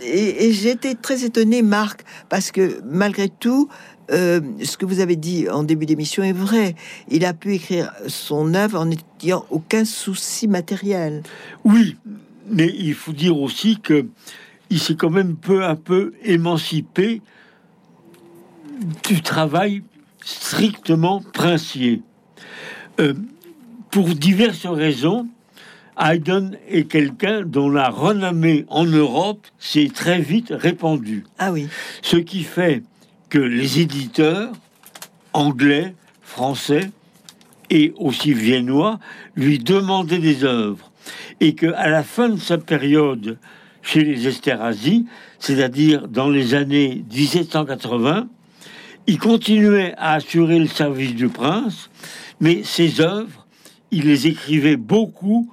et, 0.03 0.53
j'étais 0.53 0.95
très 0.95 1.25
étonné, 1.25 1.63
Marc, 1.63 2.05
parce 2.29 2.51
que 2.51 2.81
malgré 2.85 3.29
tout, 3.29 3.69
euh, 4.11 4.41
ce 4.65 4.77
que 4.77 4.87
vous 4.87 5.01
avez 5.01 5.17
dit 5.17 5.49
en 5.49 5.63
début 5.63 5.87
d'émission 5.87 6.23
est 6.23 6.33
vrai. 6.33 6.75
Il 7.09 7.25
a 7.25 7.33
pu 7.33 7.55
écrire 7.55 7.93
son 8.09 8.55
œuvre 8.55 8.81
en 8.81 8.87
n'ayant 8.87 9.45
aucun 9.51 9.85
souci 9.85 10.49
matériel. 10.49 11.23
Oui, 11.65 11.97
mais 12.51 12.73
il 12.77 12.95
faut 12.95 13.13
dire 13.13 13.39
aussi 13.39 13.79
que 13.81 14.07
il 14.71 14.79
s'est 14.79 14.95
quand 14.95 15.11
même 15.11 15.37
peu 15.37 15.65
à 15.65 15.77
peu 15.77 16.13
émancipé 16.23 17.23
du 19.09 19.21
travail 19.21 19.83
strictement 20.25 21.21
princier. 21.33 22.03
Euh, 23.01 23.15
pour 23.91 24.09
diverses 24.09 24.67
raisons, 24.67 25.27
Haydn 26.01 26.57
est 26.69 26.91
quelqu'un 26.91 27.43
dont 27.43 27.69
la 27.69 27.91
renommée 27.91 28.65
en 28.69 28.87
Europe 28.87 29.47
s'est 29.59 29.91
très 29.95 30.19
vite 30.19 30.51
répandue. 30.51 31.25
Ah 31.39 31.53
oui. 31.53 31.69
Ce 32.03 32.17
qui 32.17 32.43
fait 32.43 32.83
que 33.29 33.39
les 33.39 33.81
éditeurs 33.81 34.51
anglais, 35.35 35.95
français 36.23 36.91
et 37.69 37.93
aussi 37.99 38.33
viennois 38.33 38.99
lui 39.37 39.59
demandaient 39.59 40.19
des 40.19 40.45
œuvres 40.45 40.91
et 41.41 41.55
que 41.55 41.73
à 41.75 41.89
la 41.89 42.03
fin 42.03 42.31
de 42.31 42.39
sa 42.39 42.57
période 42.59 43.39
chez 43.83 44.03
les 44.03 44.27
Esterhazy, 44.27 45.07
c'est-à-dire 45.39 46.09
dans 46.09 46.29
les 46.29 46.55
années 46.55 47.05
1780, 47.13 48.29
il 49.07 49.19
continuait 49.19 49.95
à 49.97 50.15
assurer 50.15 50.59
le 50.59 50.67
service 50.67 51.15
du 51.15 51.29
prince, 51.29 51.91
mais 52.41 52.63
ses 52.63 53.01
œuvres, 53.01 53.47
il 53.91 54.07
les 54.07 54.27
écrivait 54.27 54.77
beaucoup 54.77 55.51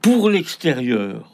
pour 0.00 0.30
l'extérieur. 0.30 1.30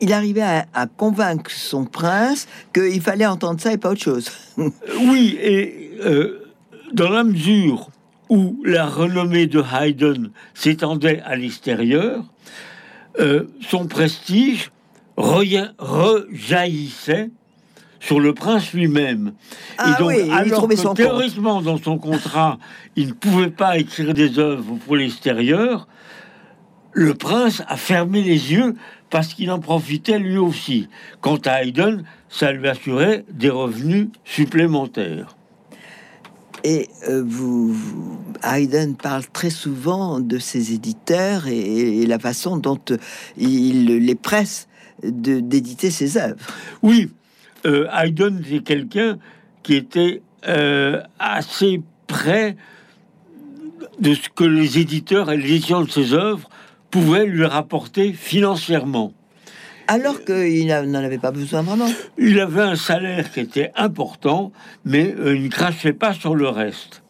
Il 0.00 0.12
arrivait 0.12 0.42
à, 0.42 0.86
convaincre 0.86 1.50
son 1.50 1.84
prince 1.84 2.48
qu'il 2.74 3.00
fallait 3.00 3.26
entendre 3.26 3.60
ça 3.60 3.72
et 3.72 3.78
pas 3.78 3.90
autre 3.90 4.02
chose. 4.02 4.30
oui, 4.56 5.38
et 5.40 5.92
euh, 6.04 6.44
dans 6.92 7.10
la 7.10 7.22
mesure 7.22 7.90
où 8.28 8.60
la 8.64 8.86
renommée 8.86 9.46
de 9.46 9.62
Haydn 9.62 10.30
s'étendait 10.54 11.20
à 11.20 11.36
l'extérieur, 11.36 12.24
euh, 13.20 13.44
son 13.60 13.86
prestige 13.86 14.72
rejaillissait 15.16 17.30
sur 18.00 18.18
le 18.18 18.34
prince 18.34 18.72
lui-même. 18.72 19.34
Ah 19.78 19.90
et 19.90 20.02
donc, 20.02 20.12
alors 20.32 20.68
que 20.68 20.94
théoriquement, 20.94 21.62
dans 21.62 21.78
son 21.78 21.98
contrat, 21.98 22.58
il 22.96 23.08
ne 23.08 23.12
pouvait 23.12 23.50
pas 23.50 23.78
écrire 23.78 24.12
des 24.12 24.38
œuvres 24.38 24.76
pour 24.84 24.96
l'extérieur, 24.96 25.86
le 26.92 27.14
prince 27.14 27.62
a 27.68 27.76
fermé 27.76 28.22
les 28.22 28.52
yeux 28.52 28.74
parce 29.10 29.34
qu'il 29.34 29.50
en 29.50 29.58
profitait 29.60 30.18
lui 30.18 30.38
aussi. 30.38 30.88
Quant 31.20 31.38
à 31.44 31.62
Haydn, 31.62 32.02
ça 32.28 32.52
lui 32.52 32.68
assurait 32.68 33.24
des 33.30 33.50
revenus 33.50 34.08
supplémentaires. 34.24 35.36
Et 36.64 36.88
euh, 37.08 37.24
vous, 37.26 37.76
Haydn 38.44 38.94
parle 38.94 39.26
très 39.26 39.50
souvent 39.50 40.20
de 40.20 40.38
ses 40.38 40.72
éditeurs 40.72 41.48
et, 41.48 42.06
la 42.06 42.18
façon 42.18 42.56
dont 42.56 42.78
euh, 42.90 42.98
il 43.36 43.86
les 43.86 44.14
presse 44.14 44.68
d'éditer 45.02 45.90
ses 45.90 46.16
œuvres. 46.16 46.36
Oui, 46.82 47.10
euh, 47.66 47.88
Haydn 47.92 48.42
c'est 48.48 48.62
quelqu'un 48.62 49.18
qui 49.62 49.74
était 49.74 50.22
assez 51.20 51.80
près 52.08 52.56
de 54.00 54.12
ce 54.12 54.28
que 54.28 54.42
les 54.42 54.80
éditeurs 54.80 55.30
et 55.30 55.36
l'édition 55.36 55.82
de 55.82 55.90
ses 55.90 56.14
œuvres 56.14 56.48
pouvait 56.92 57.26
lui 57.26 57.44
rapporter 57.46 58.12
financièrement. 58.12 59.12
Alors 59.88 60.24
qu'il 60.24 60.66
n'en 60.68 60.94
avait 60.94 61.18
pas 61.18 61.32
besoin 61.32 61.62
vraiment. 61.62 61.88
Il 62.16 62.38
avait 62.38 62.62
un 62.62 62.76
salaire 62.76 63.32
qui 63.32 63.40
était 63.40 63.72
important, 63.74 64.52
mais 64.84 65.12
euh, 65.18 65.34
il 65.34 65.44
ne 65.44 65.48
crachait 65.48 65.94
pas 65.94 66.12
sur 66.14 66.36
le 66.36 66.48
reste. 66.48 67.02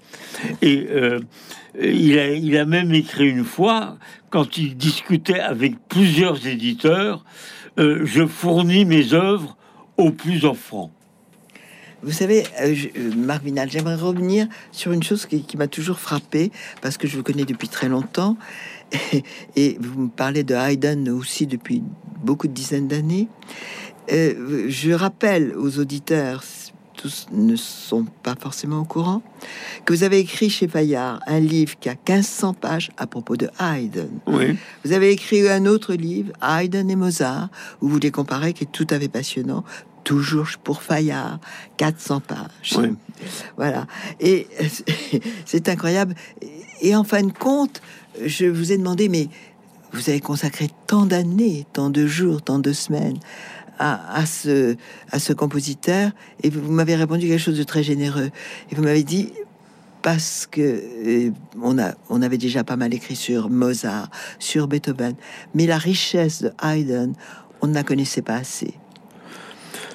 Et 0.62 0.86
euh, 0.90 1.20
il, 1.78 2.18
a, 2.18 2.30
il 2.32 2.56
a 2.56 2.64
même 2.64 2.94
écrit 2.94 3.28
une 3.28 3.44
fois, 3.44 3.98
quand 4.30 4.56
il 4.56 4.76
discutait 4.76 5.40
avec 5.40 5.74
plusieurs 5.88 6.46
éditeurs, 6.46 7.24
euh, 7.78 8.02
je 8.04 8.24
fournis 8.26 8.84
mes 8.84 9.12
œuvres 9.12 9.56
aux 9.98 10.12
plus 10.12 10.44
offrants. 10.44 10.92
Vous 12.04 12.10
savez, 12.10 12.42
Marc 13.16 13.44
Vinal, 13.44 13.70
j'aimerais 13.70 13.94
revenir 13.94 14.48
sur 14.72 14.90
une 14.90 15.04
chose 15.04 15.24
qui, 15.26 15.44
qui 15.44 15.56
m'a 15.56 15.68
toujours 15.68 16.00
frappé, 16.00 16.50
parce 16.80 16.96
que 16.96 17.06
je 17.06 17.16
vous 17.16 17.22
connais 17.22 17.44
depuis 17.44 17.68
très 17.68 17.88
longtemps, 17.88 18.36
et, 19.56 19.76
vous 19.80 20.02
me 20.02 20.08
parlez 20.08 20.44
de 20.44 20.54
Haydn 20.54 21.08
aussi 21.10 21.46
depuis 21.46 21.82
beaucoup 22.22 22.48
de 22.48 22.52
dizaines 22.52 22.88
d'années. 22.88 23.28
Euh, 24.10 24.66
je 24.68 24.92
rappelle 24.92 25.54
aux 25.56 25.78
auditeurs, 25.78 26.42
tous 26.96 27.26
ne 27.32 27.56
sont 27.56 28.06
pas 28.22 28.34
forcément 28.38 28.80
au 28.80 28.84
courant, 28.84 29.22
que 29.84 29.92
vous 29.92 30.02
avez 30.02 30.18
écrit 30.18 30.50
chez 30.50 30.68
Fayard 30.68 31.20
un 31.26 31.40
livre 31.40 31.78
qui 31.78 31.88
a 31.88 31.94
1500 31.94 32.54
pages 32.54 32.90
à 32.96 33.06
propos 33.06 33.36
de 33.36 33.48
Haydn. 33.60 34.08
Vous 34.84 34.92
avez 34.92 35.10
écrit 35.10 35.48
un 35.48 35.66
autre 35.66 35.94
livre, 35.94 36.32
Haydn 36.42 36.90
et 36.90 36.96
Mozart, 36.96 37.48
où 37.80 37.88
vous 37.88 37.98
les 37.98 38.10
comparez, 38.10 38.52
qui 38.52 38.64
est 38.64 38.72
tout 38.72 38.86
à 38.90 38.98
fait 38.98 39.08
passionnant. 39.08 39.64
Toujours 40.04 40.48
pour 40.62 40.82
Fayard, 40.82 41.38
400 41.76 42.20
pages. 42.20 42.78
Voilà. 43.56 43.86
Et 44.20 44.46
c'est 45.44 45.68
incroyable. 45.68 46.14
Et 46.80 46.96
en 46.96 47.04
fin 47.04 47.22
de 47.22 47.32
compte, 47.32 47.80
je 48.24 48.46
vous 48.46 48.72
ai 48.72 48.78
demandé, 48.78 49.08
mais 49.08 49.28
vous 49.92 50.08
avez 50.10 50.20
consacré 50.20 50.68
tant 50.86 51.06
d'années, 51.06 51.66
tant 51.72 51.90
de 51.90 52.06
jours, 52.06 52.42
tant 52.42 52.58
de 52.58 52.72
semaines 52.72 53.18
à, 53.78 54.26
ce, 54.26 54.76
à 55.10 55.18
ce 55.18 55.32
compositeur, 55.32 56.12
et 56.42 56.50
vous, 56.50 56.70
m'avez 56.70 56.94
répondu 56.94 57.26
quelque 57.26 57.40
chose 57.40 57.58
de 57.58 57.64
très 57.64 57.82
généreux. 57.82 58.30
Et 58.70 58.76
vous 58.76 58.82
m'avez 58.82 59.02
dit, 59.02 59.32
parce 60.02 60.46
que 60.48 60.60
euh, 60.60 61.30
on, 61.60 61.78
a, 61.78 61.94
on 62.08 62.22
avait 62.22 62.38
déjà 62.38 62.62
pas 62.62 62.76
mal 62.76 62.94
écrit 62.94 63.16
sur 63.16 63.50
Mozart, 63.50 64.08
sur 64.38 64.68
Beethoven, 64.68 65.14
mais 65.54 65.66
la 65.66 65.78
richesse 65.78 66.42
de 66.42 66.52
Haydn, 66.62 67.14
on 67.60 67.68
ne 67.68 67.74
la 67.74 67.82
connaissait 67.82 68.22
pas 68.22 68.36
assez. 68.36 68.74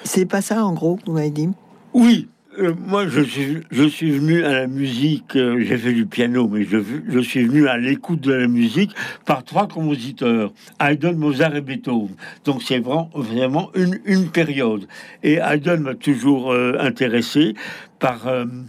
C'est 0.04 0.26
pas 0.26 0.42
ça, 0.42 0.64
en 0.64 0.72
gros, 0.72 0.98
vous 1.06 1.12
m'avez 1.12 1.30
dit 1.30 1.48
Oui, 1.92 2.28
euh, 2.58 2.74
moi, 2.86 3.06
je 3.06 3.20
suis, 3.20 3.58
je 3.70 3.84
suis 3.84 4.10
venu 4.10 4.42
à 4.44 4.52
la 4.52 4.66
musique, 4.66 5.36
euh, 5.36 5.60
j'ai 5.60 5.78
fait 5.78 5.92
du 5.92 6.06
piano, 6.06 6.48
mais 6.48 6.64
je, 6.64 6.78
je 7.08 7.18
suis 7.20 7.44
venu 7.44 7.68
à 7.68 7.76
l'écoute 7.76 8.20
de 8.20 8.32
la 8.32 8.48
musique 8.48 8.90
par 9.24 9.44
trois 9.44 9.68
compositeurs, 9.68 10.52
Haydn, 10.80 11.14
Mozart 11.16 11.54
et 11.54 11.60
Beethoven. 11.60 12.16
Donc 12.44 12.62
c'est 12.62 12.80
vraiment, 12.80 13.10
vraiment 13.14 13.70
une, 13.74 14.00
une 14.06 14.28
période. 14.28 14.88
Et 15.22 15.34
Haydn 15.34 15.82
m'a 15.82 15.94
toujours 15.94 16.50
euh, 16.50 16.74
intéressé 16.80 17.54
par 17.98 18.26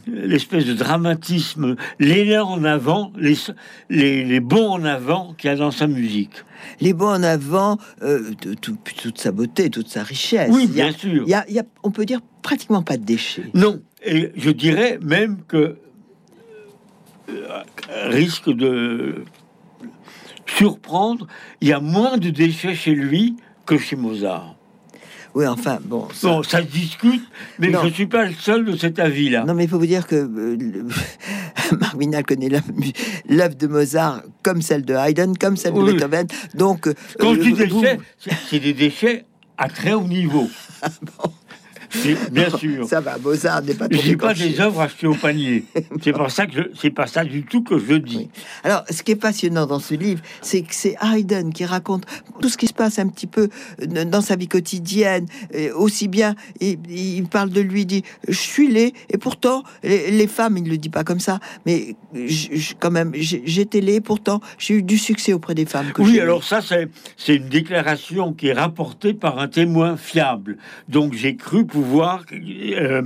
l'espèce 0.08 0.66
de 0.66 0.74
dramatisme, 0.74 1.76
l'élan 2.00 2.50
en 2.50 2.64
avant, 2.64 3.14
les, 3.18 3.36
les, 3.90 4.24
les 4.24 4.40
bons 4.40 4.70
en 4.70 4.86
avant 4.86 5.34
qu'il 5.34 5.50
y 5.50 5.54
a 5.54 5.56
dans 5.56 5.72
sa 5.72 5.88
musique 5.88 6.44
les 6.80 6.94
bons 6.94 7.10
en 7.10 7.24
avant, 7.24 7.78
toute 8.62 9.18
sa 9.18 9.32
beauté, 9.32 9.70
toute 9.70 9.88
sa 9.88 10.04
richesse. 10.04 10.50
Oui, 10.52 10.68
bien 10.68 10.92
sûr. 10.92 11.24
Il 11.26 11.30
y, 11.30 11.60
a, 11.60 11.64
on 11.84 11.92
peut 11.92 12.06
dire 12.06 12.20
pratiquement 12.42 12.82
pas 12.82 12.98
de 12.98 13.04
déchets. 13.04 13.50
Non, 13.54 13.82
et 14.04 14.32
je 14.36 14.50
dirais 14.50 15.00
même 15.02 15.42
que 15.48 15.78
euh, 17.30 17.64
risque 18.08 18.50
de 18.50 19.24
surprendre, 20.46 21.28
il 21.62 21.68
y 21.68 21.74
a 21.74 21.80
moins 21.80 22.18
de 22.18 22.30
déchets 22.30 22.76
chez 22.76 22.96
lui 22.96 23.36
que 23.66 23.78
chez 23.78 23.96
Mozart. 23.96 24.56
Oui, 25.36 25.46
enfin, 25.48 25.80
bon. 25.84 26.08
Ça... 26.14 26.28
Bon, 26.28 26.44
ça 26.44 26.60
se 26.60 26.68
discute, 26.68 27.24
mais 27.60 27.72
je 27.72 27.86
ne 27.86 27.92
suis 27.92 28.08
pas 28.08 28.26
le 28.26 28.34
seul 28.34 28.66
de 28.66 28.76
cet 28.76 29.00
avis-là. 29.00 29.46
Non, 29.46 29.54
mais 29.54 29.66
il 29.66 29.70
faut 29.70 29.80
vous 29.80 29.86
dire 29.86 30.08
que 30.08 30.16
euh, 30.16 30.90
connaît 32.28 32.50
l'œuvre 32.50 33.56
de 33.56 33.68
Mozart 33.68 34.24
comme 34.44 34.62
celle 34.62 34.86
de 34.86 34.94
Haydn, 34.94 35.34
comme 35.40 35.58
celle 35.58 35.74
de 35.74 35.84
Beethoven. 35.84 36.28
Donc, 36.56 36.88
euh, 36.88 36.94
quand 37.20 37.36
je 37.36 37.42
dis 37.42 37.54
déchets, 37.54 38.00
c'est 38.50 38.60
des 38.60 38.74
déchets 38.74 39.26
à 39.58 39.70
très 39.70 39.94
haut 39.94 40.08
niveau. 40.08 40.50
bon. 41.02 41.32
Bien 42.32 42.50
sûr. 42.50 42.88
Ça 42.88 43.02
va, 43.02 43.18
Mozart 43.18 43.62
n'est 43.64 43.74
pas. 43.74 43.88
Je 43.90 43.98
dis 43.98 44.16
pas 44.16 44.34
des 44.34 44.60
œuvres 44.60 44.82
achetées 44.82 45.08
au 45.08 45.16
panier. 45.16 45.66
c'est 46.02 46.14
pour 46.14 46.30
ça 46.32 46.46
que 46.46 46.72
c'est 46.80 46.92
pas 46.92 47.08
ça 47.08 47.24
du 47.24 47.44
tout 47.44 47.64
que 47.64 47.80
je 47.80 47.96
dis. 47.96 48.30
Alors, 48.64 48.84
ce 48.90 49.04
qui 49.04 49.12
est 49.12 49.16
passionnant 49.16 49.66
dans 49.66 49.80
ce 49.80 49.96
livre, 49.96 50.22
c'est 50.42 50.62
que 50.62 50.74
c'est 50.74 50.96
Haydn 51.02 51.52
qui 51.52 51.66
raconte 51.66 52.06
tout 52.42 52.50
ce 52.50 52.58
qui 52.58 52.68
se 52.68 52.74
passe 52.74 53.00
un 53.00 53.08
petit 53.08 53.28
peu 53.28 53.50
euh, 53.82 54.06
dans 54.06 54.22
sa 54.22 54.36
vie 54.36 54.48
quotidienne, 54.48 55.26
aussi 55.76 56.08
bien. 56.08 56.36
Il, 56.60 57.26
parle 57.28 57.50
de 57.50 57.62
lui, 57.62 57.82
il 57.82 57.86
dit 57.86 58.04
je 58.28 58.38
suis 58.38 58.68
laid, 58.68 58.94
et 59.10 59.18
pourtant 59.18 59.64
les, 59.84 60.28
femmes, 60.28 60.58
il 60.58 60.70
le 60.70 60.78
dit 60.78 60.90
pas 60.90 61.04
comme 61.04 61.20
ça, 61.20 61.40
mais 61.66 61.96
quand 62.80 62.92
même, 62.92 63.12
j'étais 63.16 63.82
laid, 63.82 64.02
pourtant 64.02 64.42
j'ai 64.58 64.76
eu 64.76 64.84
du 64.84 64.98
succès 64.98 65.34
auprès 65.34 65.56
des 65.56 65.66
femmes. 65.66 65.92
oui, 65.98 66.20
alors 66.20 66.44
ça 66.44 66.62
c'est 66.62 67.36
une 67.36 67.50
déclaration 67.50 68.34
qui 68.34 68.48
est 68.48 68.54
rapportée 68.54 69.14
par 69.14 69.40
un 69.40 69.48
témoin 69.48 69.98
fiable. 69.98 70.58
Donc 70.88 71.14
j'ai 71.14 71.36
cru 71.36 71.66
pour 71.66 71.79
pouvoir 71.80 72.26
euh, 72.34 73.02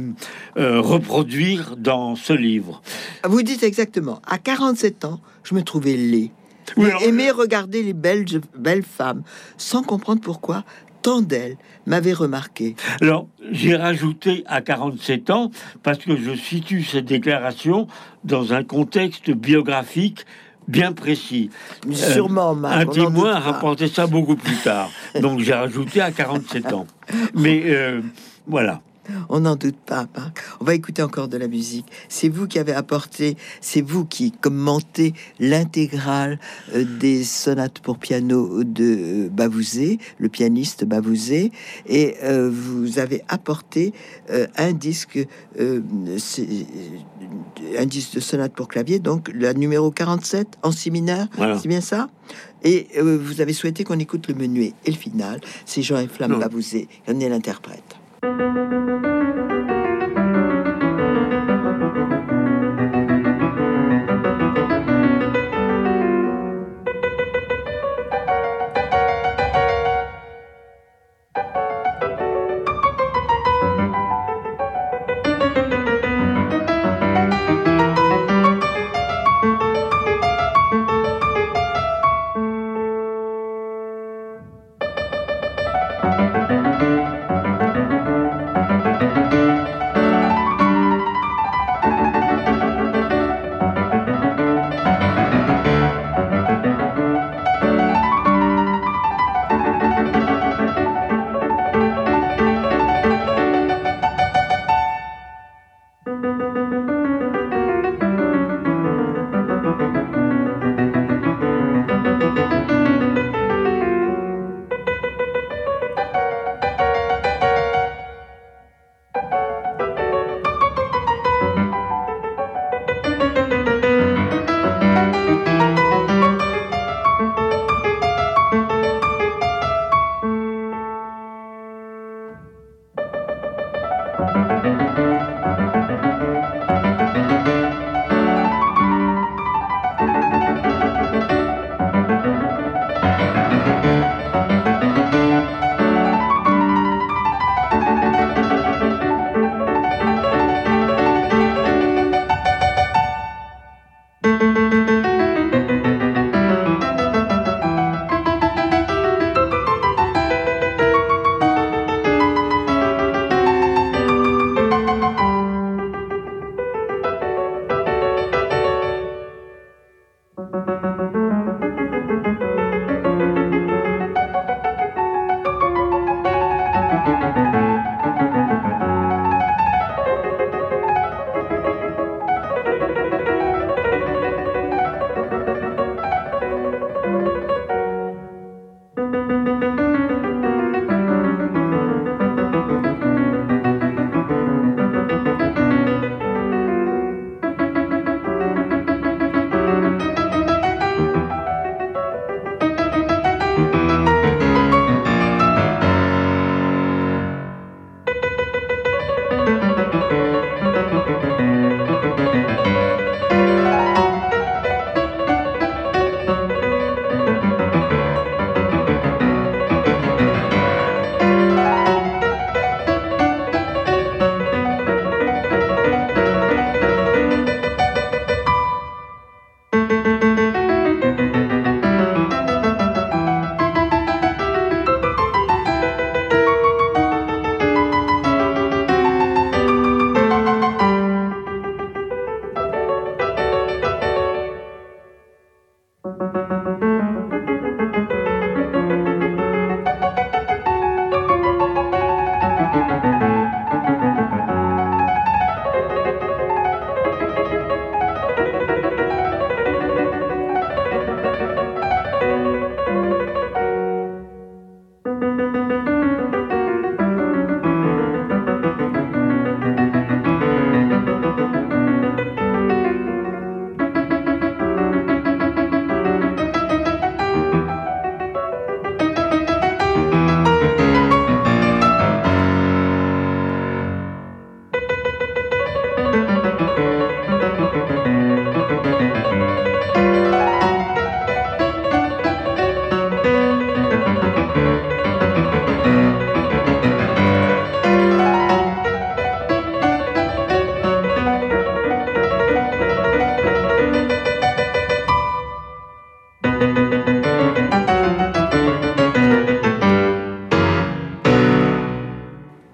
euh, 0.58 0.82
reproduire 0.82 1.76
dans 1.78 2.16
ce 2.16 2.34
livre. 2.34 2.82
Vous 3.24 3.44
dites 3.44 3.62
exactement, 3.62 4.20
à 4.26 4.40
47 4.40 5.06
ans, 5.06 5.20
je 5.44 5.54
me 5.54 5.62
trouvais 5.62 5.96
laid. 5.96 6.32
Oui, 6.78 6.90
aimais 7.06 7.30
regarder 7.30 7.84
les 7.84 7.94
belles, 7.94 8.26
belles 8.58 8.84
femmes 8.84 9.22
sans 9.58 9.84
comprendre 9.84 10.22
pourquoi 10.22 10.64
tant 11.04 11.22
d'elles 11.22 11.58
m'avaient 11.86 12.14
remarqué. 12.14 12.76
Alors, 13.02 13.28
j'ai 13.52 13.76
rajouté 13.76 14.44
à 14.48 14.62
47 14.62 15.30
ans 15.30 15.52
parce 15.84 16.00
que 16.00 16.16
je 16.16 16.36
situe 16.36 16.84
cette 16.84 17.06
déclaration 17.06 17.88
dans 18.24 18.54
un 18.54 18.64
contexte 18.64 19.30
biographique 19.30 20.26
bien 20.68 20.94
précis. 20.94 21.52
Sûrement, 21.92 22.58
euh, 22.64 22.68
Un 22.68 22.86
témoin 22.86 23.34
a 23.36 23.40
rapporté 23.40 23.88
ça 23.88 24.08
beaucoup 24.08 24.38
plus 24.38 24.56
tard. 24.56 24.90
Donc 25.22 25.42
j'ai 25.42 25.54
rajouté 25.54 26.02
à 26.02 26.12
47 26.12 26.74
ans. 26.74 26.88
Mais 27.36 27.64
voilà. 28.48 28.82
On 29.30 29.42
n'en 29.42 29.56
doute 29.56 29.78
pas, 29.86 30.08
Marc. 30.16 30.40
On 30.60 30.66
va 30.66 30.76
écouter 30.76 31.02
encore 31.02 31.28
de 31.28 31.38
la 31.38 31.48
musique. 31.48 31.86
C'est 32.08 32.30
vous 32.30 32.48
qui 32.48 32.60
avez 32.60 32.74
apporté, 32.74 33.38
c'est 33.60 33.82
vous 33.82 34.06
qui 34.06 34.32
commentez 34.32 35.14
l'intégrale 35.40 36.40
euh, 36.74 36.86
des 37.00 37.24
sonates 37.24 37.80
pour 37.80 37.98
piano 37.98 38.64
de 38.64 39.28
Bavouzé, 39.30 40.00
le 40.20 40.30
pianiste 40.30 40.86
Bavouzé, 40.86 41.52
et 41.88 42.16
euh, 42.24 42.50
vous 42.52 43.00
avez 43.00 43.24
apporté 43.28 43.94
euh, 44.30 44.48
un 44.58 44.72
disque, 44.72 45.20
un 45.60 45.80
disque 47.86 48.16
de 48.16 48.20
sonate 48.20 48.54
pour 48.54 48.68
clavier, 48.68 49.00
donc 49.00 49.30
la 49.34 49.54
numéro 49.54 49.92
47 49.92 50.48
en 50.64 50.72
si 50.72 50.92
mineur, 50.92 51.28
c'est 51.38 51.68
bien 51.68 51.82
ça? 51.82 52.10
Et 52.64 52.88
vous 53.02 53.42
avez 53.42 53.52
souhaité 53.52 53.84
qu'on 53.84 54.00
écoute 54.00 54.30
le 54.30 54.36
menuet 54.36 54.72
et 54.86 54.92
le 54.92 54.96
final. 54.96 55.42
C'est 55.66 55.82
Jean 55.82 56.00
et 56.00 56.08
Flamme 56.08 56.40
Bavouzé, 56.40 56.88
on 57.08 57.20
est 57.20 57.28
l'interprète. 57.28 57.98
Thank 58.24 58.40
you. 60.38 60.53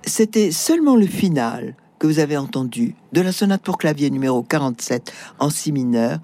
C'était 0.10 0.52
seulement 0.52 0.96
le 0.96 1.06
final 1.06 1.76
que 2.00 2.08
vous 2.08 2.20
avez 2.20 2.38
entendu 2.38 2.96
de 3.14 3.22
la 3.22 3.32
sonate 3.32 3.62
pour 3.62 3.78
clavier 3.78 4.10
numéro 4.10 4.42
47 4.42 5.14
en 5.40 5.50
si 5.50 5.72
mineur, 5.72 6.20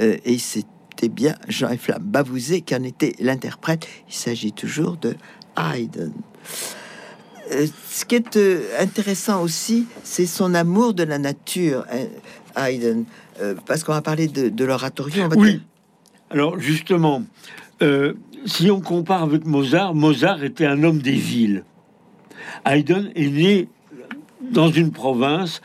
euh, 0.00 0.16
et 0.24 0.38
c'était 0.38 1.08
bien 1.08 1.34
Jean-Yves 1.46 1.80
Flamme 1.80 2.02
Bavouzé 2.02 2.62
qui 2.62 2.74
en 2.74 2.82
était 2.82 3.14
l'interprète. 3.20 3.86
Il 4.08 4.14
s'agit 4.14 4.52
toujours 4.52 4.96
de 4.96 5.14
Haydn. 5.56 6.12
Euh, 7.52 7.66
ce 7.88 8.04
qui 8.04 8.16
est 8.16 8.36
euh, 8.36 8.62
intéressant 8.80 9.42
aussi, 9.42 9.86
c'est 10.02 10.26
son 10.26 10.54
amour 10.54 10.94
de 10.94 11.04
la 11.04 11.18
nature, 11.18 11.86
hein, 11.92 12.06
Haydn, 12.56 13.04
parce 13.66 13.84
qu'on 13.84 13.92
va 13.92 14.02
parler 14.02 14.26
de, 14.26 14.48
de 14.48 14.64
l'oratorio. 14.64 15.28
Oui. 15.36 15.62
Alors 16.30 16.58
justement, 16.58 17.22
si 18.46 18.70
on 18.70 18.80
compare 18.80 19.22
avec 19.22 19.44
Mozart, 19.46 19.94
Mozart 19.94 20.42
était 20.42 20.66
un 20.66 20.82
homme 20.82 20.98
des 20.98 21.12
villes. 21.12 21.62
Haydn 22.64 23.10
est 23.14 23.30
né 23.30 23.68
dans 24.40 24.70
une 24.70 24.90
province 24.90 25.60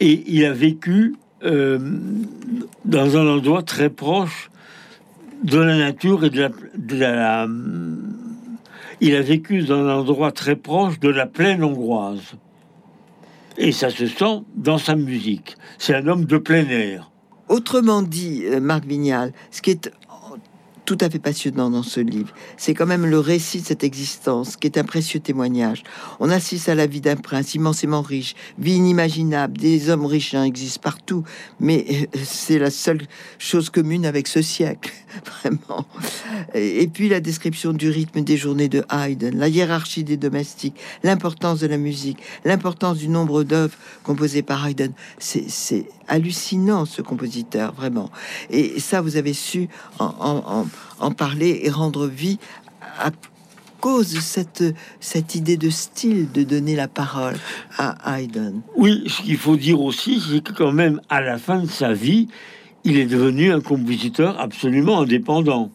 et 0.00 0.24
il 0.26 0.44
a 0.44 0.52
vécu 0.52 1.14
euh, 1.44 1.78
dans 2.84 3.16
un 3.16 3.26
endroit 3.26 3.62
très 3.62 3.90
proche 3.90 4.50
de 5.42 5.58
la 5.58 5.76
nature 5.76 6.24
et 6.24 6.30
de 6.30 6.50
la, 6.96 7.46
Il 9.00 9.14
a 9.14 9.22
vécu 9.22 9.62
dans 9.62 9.86
un 9.86 10.00
endroit 10.00 10.32
très 10.32 10.56
proche 10.56 11.00
de 11.00 11.08
la 11.08 11.26
plaine 11.26 11.64
hongroise. 11.64 12.34
Et 13.56 13.72
ça 13.72 13.90
se 13.90 14.06
sent 14.06 14.42
dans 14.54 14.78
sa 14.78 14.96
musique. 14.96 15.56
C'est 15.78 15.94
un 15.94 16.06
homme 16.06 16.24
de 16.24 16.38
plein 16.38 16.68
air. 16.68 17.10
Autrement 17.48 18.02
dit, 18.02 18.44
euh, 18.44 18.60
Marc 18.60 18.84
Vignal, 18.84 19.32
ce 19.50 19.60
qui 19.60 19.70
est 19.70 19.90
tout 20.90 20.98
à 21.02 21.08
fait 21.08 21.20
passionnant 21.20 21.70
dans 21.70 21.84
ce 21.84 22.00
livre. 22.00 22.34
C'est 22.56 22.74
quand 22.74 22.84
même 22.84 23.06
le 23.06 23.20
récit 23.20 23.60
de 23.60 23.64
cette 23.64 23.84
existence 23.84 24.56
qui 24.56 24.66
est 24.66 24.76
un 24.76 24.82
précieux 24.82 25.20
témoignage. 25.20 25.84
On 26.18 26.30
assiste 26.30 26.68
à 26.68 26.74
la 26.74 26.88
vie 26.88 27.00
d'un 27.00 27.14
prince 27.14 27.54
immensément 27.54 28.02
riche, 28.02 28.34
vie 28.58 28.74
inimaginable. 28.74 29.56
Des 29.56 29.88
hommes 29.88 30.04
riches 30.04 30.34
hein, 30.34 30.42
existent 30.42 30.80
partout, 30.82 31.22
mais 31.60 31.86
euh, 31.88 32.18
c'est 32.24 32.58
la 32.58 32.72
seule 32.72 33.02
chose 33.38 33.70
commune 33.70 34.04
avec 34.04 34.26
ce 34.26 34.42
siècle, 34.42 34.92
vraiment. 35.24 35.86
Et 36.54 36.88
puis 36.88 37.08
la 37.08 37.20
description 37.20 37.72
du 37.72 37.88
rythme 37.88 38.22
des 38.22 38.36
journées 38.36 38.68
de 38.68 38.82
Haydn, 38.90 39.38
la 39.38 39.46
hiérarchie 39.46 40.02
des 40.02 40.16
domestiques, 40.16 40.74
l'importance 41.04 41.60
de 41.60 41.68
la 41.68 41.76
musique, 41.76 42.18
l'importance 42.44 42.98
du 42.98 43.06
nombre 43.06 43.44
d'œuvres 43.44 43.76
composées 44.02 44.42
par 44.42 44.66
Haydn. 44.66 44.90
C'est 45.20 45.86
hallucinant 46.08 46.84
ce 46.84 47.00
compositeur, 47.00 47.72
vraiment. 47.74 48.10
Et 48.50 48.80
ça, 48.80 49.00
vous 49.00 49.16
avez 49.16 49.32
su 49.32 49.68
en, 50.00 50.12
en, 50.18 50.66
parler 51.10 51.60
et 51.64 51.70
rendre 51.70 52.06
vie 52.06 52.38
à 52.98 53.10
cause 53.80 54.12
de 54.12 54.20
cette, 54.20 54.64
cette 55.00 55.34
idée 55.34 55.56
de 55.56 55.70
style 55.70 56.30
de 56.32 56.42
donner 56.42 56.76
la 56.76 56.88
parole 56.88 57.36
à 57.78 57.96
Haydn. 58.18 58.60
Oui, 58.76 59.02
ce 59.06 59.22
qu'il 59.22 59.38
faut 59.38 59.56
dire 59.56 59.80
aussi, 59.80 60.20
c'est 60.20 60.42
que 60.42 60.52
quand 60.52 60.72
même, 60.72 61.00
à 61.08 61.20
la 61.20 61.38
fin 61.38 61.60
de 61.60 61.68
sa 61.68 61.92
vie, 61.92 62.28
il 62.84 62.98
est 62.98 63.06
devenu 63.06 63.52
un 63.52 63.60
compositeur 63.60 64.38
absolument 64.40 65.00
indépendant. 65.00 65.70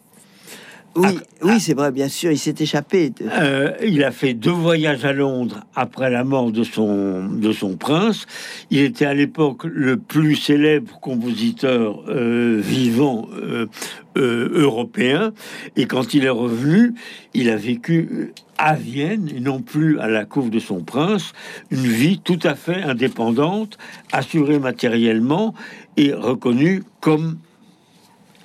Oui, 0.95 1.19
oui, 1.41 1.59
c'est 1.59 1.73
vrai, 1.73 1.91
bien 1.91 2.07
sûr, 2.07 2.31
il 2.31 2.37
s'est 2.37 2.55
échappé. 2.57 3.11
Euh, 3.21 3.73
il 3.83 4.01
a 4.03 4.11
fait 4.11 4.33
deux 4.33 4.51
voyages 4.51 5.03
à 5.03 5.11
Londres 5.11 5.65
après 5.75 6.09
la 6.09 6.23
mort 6.23 6.53
de 6.53 6.63
son, 6.63 7.27
de 7.27 7.51
son 7.51 7.75
prince. 7.75 8.25
Il 8.71 8.79
était 8.79 9.05
à 9.05 9.13
l'époque 9.13 9.65
le 9.65 9.97
plus 9.97 10.37
célèbre 10.37 10.97
compositeur 11.01 12.01
euh, 12.07 12.61
vivant 12.63 13.27
euh, 13.33 13.67
européen. 14.15 15.33
Et 15.75 15.85
quand 15.85 16.13
il 16.13 16.23
est 16.23 16.29
revenu, 16.29 16.93
il 17.33 17.49
a 17.49 17.57
vécu 17.57 18.31
à 18.57 18.75
Vienne 18.75 19.29
et 19.35 19.41
non 19.41 19.61
plus 19.61 19.99
à 19.99 20.07
la 20.07 20.23
cour 20.23 20.49
de 20.49 20.59
son 20.59 20.81
prince, 20.81 21.33
une 21.71 21.87
vie 21.87 22.19
tout 22.19 22.39
à 22.43 22.55
fait 22.55 22.83
indépendante, 22.83 23.77
assurée 24.13 24.59
matériellement 24.59 25.53
et 25.97 26.13
reconnue 26.13 26.83
comme 27.01 27.37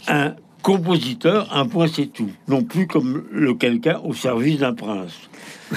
un 0.08 0.34
compositeur, 0.62 1.54
un 1.54 1.66
point 1.66 1.86
c'est 1.86 2.06
tout, 2.06 2.30
non 2.48 2.62
plus 2.62 2.86
comme 2.86 3.24
le 3.32 3.54
quelqu'un 3.54 4.00
au 4.04 4.14
service 4.14 4.58
d'un 4.58 4.74
prince. 4.74 5.14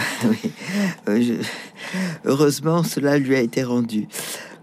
Euh, 1.10 1.38
heureusement, 2.26 2.82
cela 2.84 3.18
lui 3.18 3.36
a 3.36 3.42
été 3.42 3.62
rendu. 3.62 4.08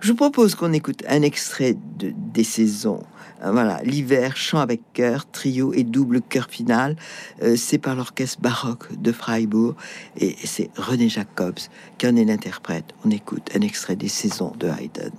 Je 0.00 0.08
vous 0.08 0.16
propose 0.16 0.54
qu'on 0.54 0.72
écoute 0.72 1.04
un 1.06 1.22
extrait 1.22 1.76
de, 1.98 2.12
des 2.16 2.42
saisons. 2.42 3.02
Euh, 3.44 3.52
voilà, 3.52 3.80
l'hiver, 3.84 4.36
chant 4.36 4.58
avec 4.58 4.80
chœur, 4.94 5.30
trio 5.30 5.72
et 5.74 5.84
double 5.84 6.22
chœur 6.22 6.48
final. 6.48 6.96
Euh, 7.42 7.56
c'est 7.56 7.78
par 7.78 7.94
l'orchestre 7.94 8.40
baroque 8.40 8.86
de 8.98 9.12
Freiburg 9.12 9.74
et 10.16 10.36
c'est 10.44 10.70
René 10.76 11.08
Jacobs 11.08 11.60
qui 11.98 12.06
en 12.06 12.16
est 12.16 12.24
l'interprète. 12.24 12.86
On 13.04 13.10
écoute 13.10 13.50
un 13.54 13.60
extrait 13.60 13.96
des 13.96 14.08
saisons 14.08 14.52
de 14.58 14.68
Haydn. 14.68 15.12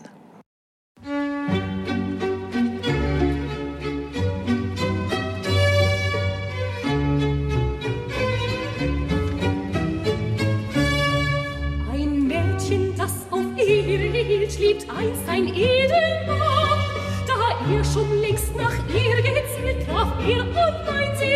gibt 14.81 14.97
einst 14.97 15.27
ein 15.27 15.47
Edelmann, 15.47 16.79
da 17.27 17.71
ihr 17.71 17.83
schon 17.83 18.19
längst 18.21 18.55
nach 18.55 18.73
ihr 18.93 19.21
geht's 19.21 19.57
mit, 19.63 19.87
traf 19.87 20.07
ihr 20.25 20.37
er 20.37 20.67
und 20.67 20.85
meint 20.85 21.17
sie 21.17 21.30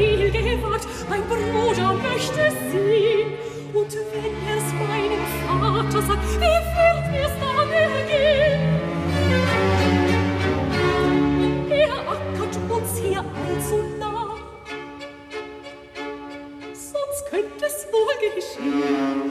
Befehl 0.00 0.30
gewagt, 0.30 0.86
mein 1.10 1.22
Bruder 1.24 1.92
möchte 1.92 2.50
sehen. 2.72 3.34
Und 3.74 3.94
wenn 4.12 4.34
er's 4.48 4.72
meinem 4.88 5.24
Vater 5.46 6.02
sagt, 6.02 6.24
wie 6.36 6.40
wird 6.40 7.10
mir's 7.12 7.32
dann 7.38 7.70
ergehen? 7.70 8.60
Er 11.70 11.92
ackert 12.08 12.58
uns 12.70 12.98
hier 12.98 13.20
allzu 13.20 13.76
nah, 13.98 14.36
sonst 16.72 17.30
könnte 17.30 17.66
es 17.66 17.86
wohl 17.92 18.16
geschehen. 18.34 19.29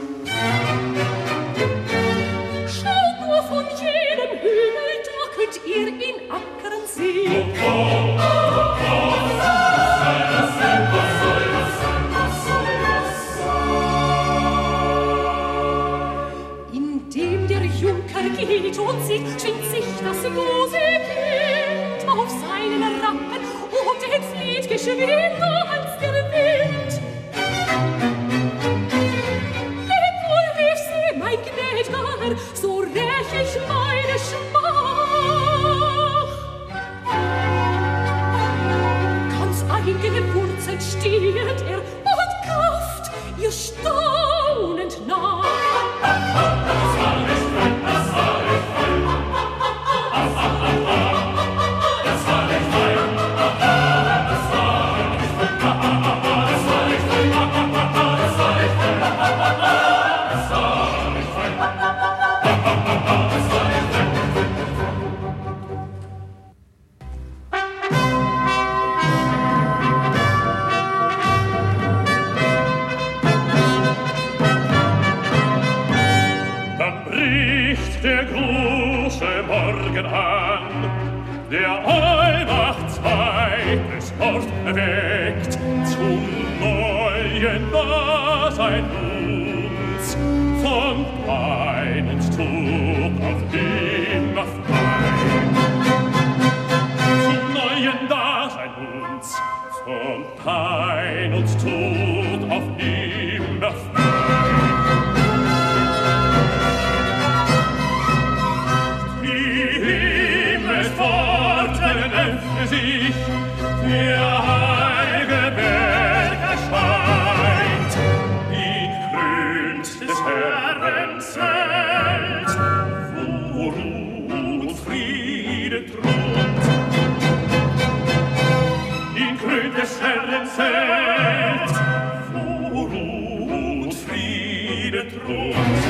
Oh, 135.22 135.89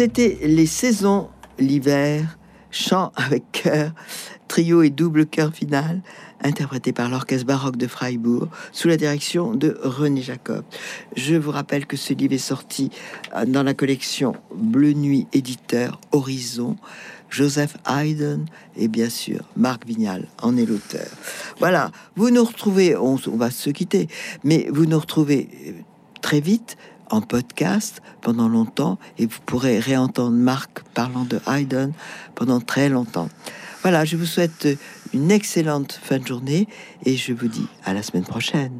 C'était 0.00 0.38
les 0.40 0.64
saisons, 0.64 1.28
l'hiver, 1.58 2.38
chant 2.70 3.12
avec 3.16 3.44
chœur, 3.52 3.92
trio 4.48 4.80
et 4.80 4.88
double 4.88 5.26
chœur 5.26 5.52
final, 5.52 6.00
interprété 6.42 6.94
par 6.94 7.10
l'orchestre 7.10 7.44
baroque 7.44 7.76
de 7.76 7.86
Freiburg, 7.86 8.48
sous 8.72 8.88
la 8.88 8.96
direction 8.96 9.54
de 9.54 9.78
René 9.82 10.22
Jacob. 10.22 10.64
Je 11.16 11.34
vous 11.34 11.50
rappelle 11.50 11.84
que 11.84 11.98
ce 11.98 12.14
livre 12.14 12.32
est 12.32 12.38
sorti 12.38 12.88
euh, 13.36 13.44
dans 13.44 13.62
la 13.62 13.74
collection 13.74 14.32
Bleu 14.54 14.94
Nuit 14.94 15.26
éditeur 15.34 16.00
Horizon. 16.12 16.76
Joseph 17.28 17.76
Haydn 17.86 18.46
et 18.76 18.88
bien 18.88 19.10
sûr 19.10 19.40
Marc 19.54 19.84
Vignal 19.84 20.28
en 20.40 20.56
est 20.56 20.64
l'auteur. 20.64 21.08
Voilà, 21.58 21.90
vous 22.16 22.30
nous 22.30 22.44
retrouvez, 22.44 22.96
on, 22.96 23.18
on 23.26 23.36
va 23.36 23.50
se 23.50 23.68
quitter, 23.68 24.08
mais 24.44 24.66
vous 24.72 24.86
nous 24.86 24.98
retrouvez 24.98 25.50
euh, 25.68 25.72
très 26.22 26.40
vite 26.40 26.78
en 27.10 27.20
podcast 27.20 28.02
pendant 28.20 28.48
longtemps 28.48 28.98
et 29.18 29.26
vous 29.26 29.40
pourrez 29.44 29.78
réentendre 29.78 30.36
Marc 30.36 30.82
parlant 30.94 31.24
de 31.24 31.40
Haydn 31.46 31.92
pendant 32.34 32.60
très 32.60 32.88
longtemps. 32.88 33.28
Voilà, 33.82 34.04
je 34.04 34.16
vous 34.16 34.26
souhaite 34.26 34.68
une 35.12 35.30
excellente 35.30 35.98
fin 36.02 36.18
de 36.18 36.26
journée 36.26 36.68
et 37.04 37.16
je 37.16 37.32
vous 37.32 37.48
dis 37.48 37.66
à 37.84 37.94
la 37.94 38.02
semaine 38.02 38.24
prochaine. 38.24 38.78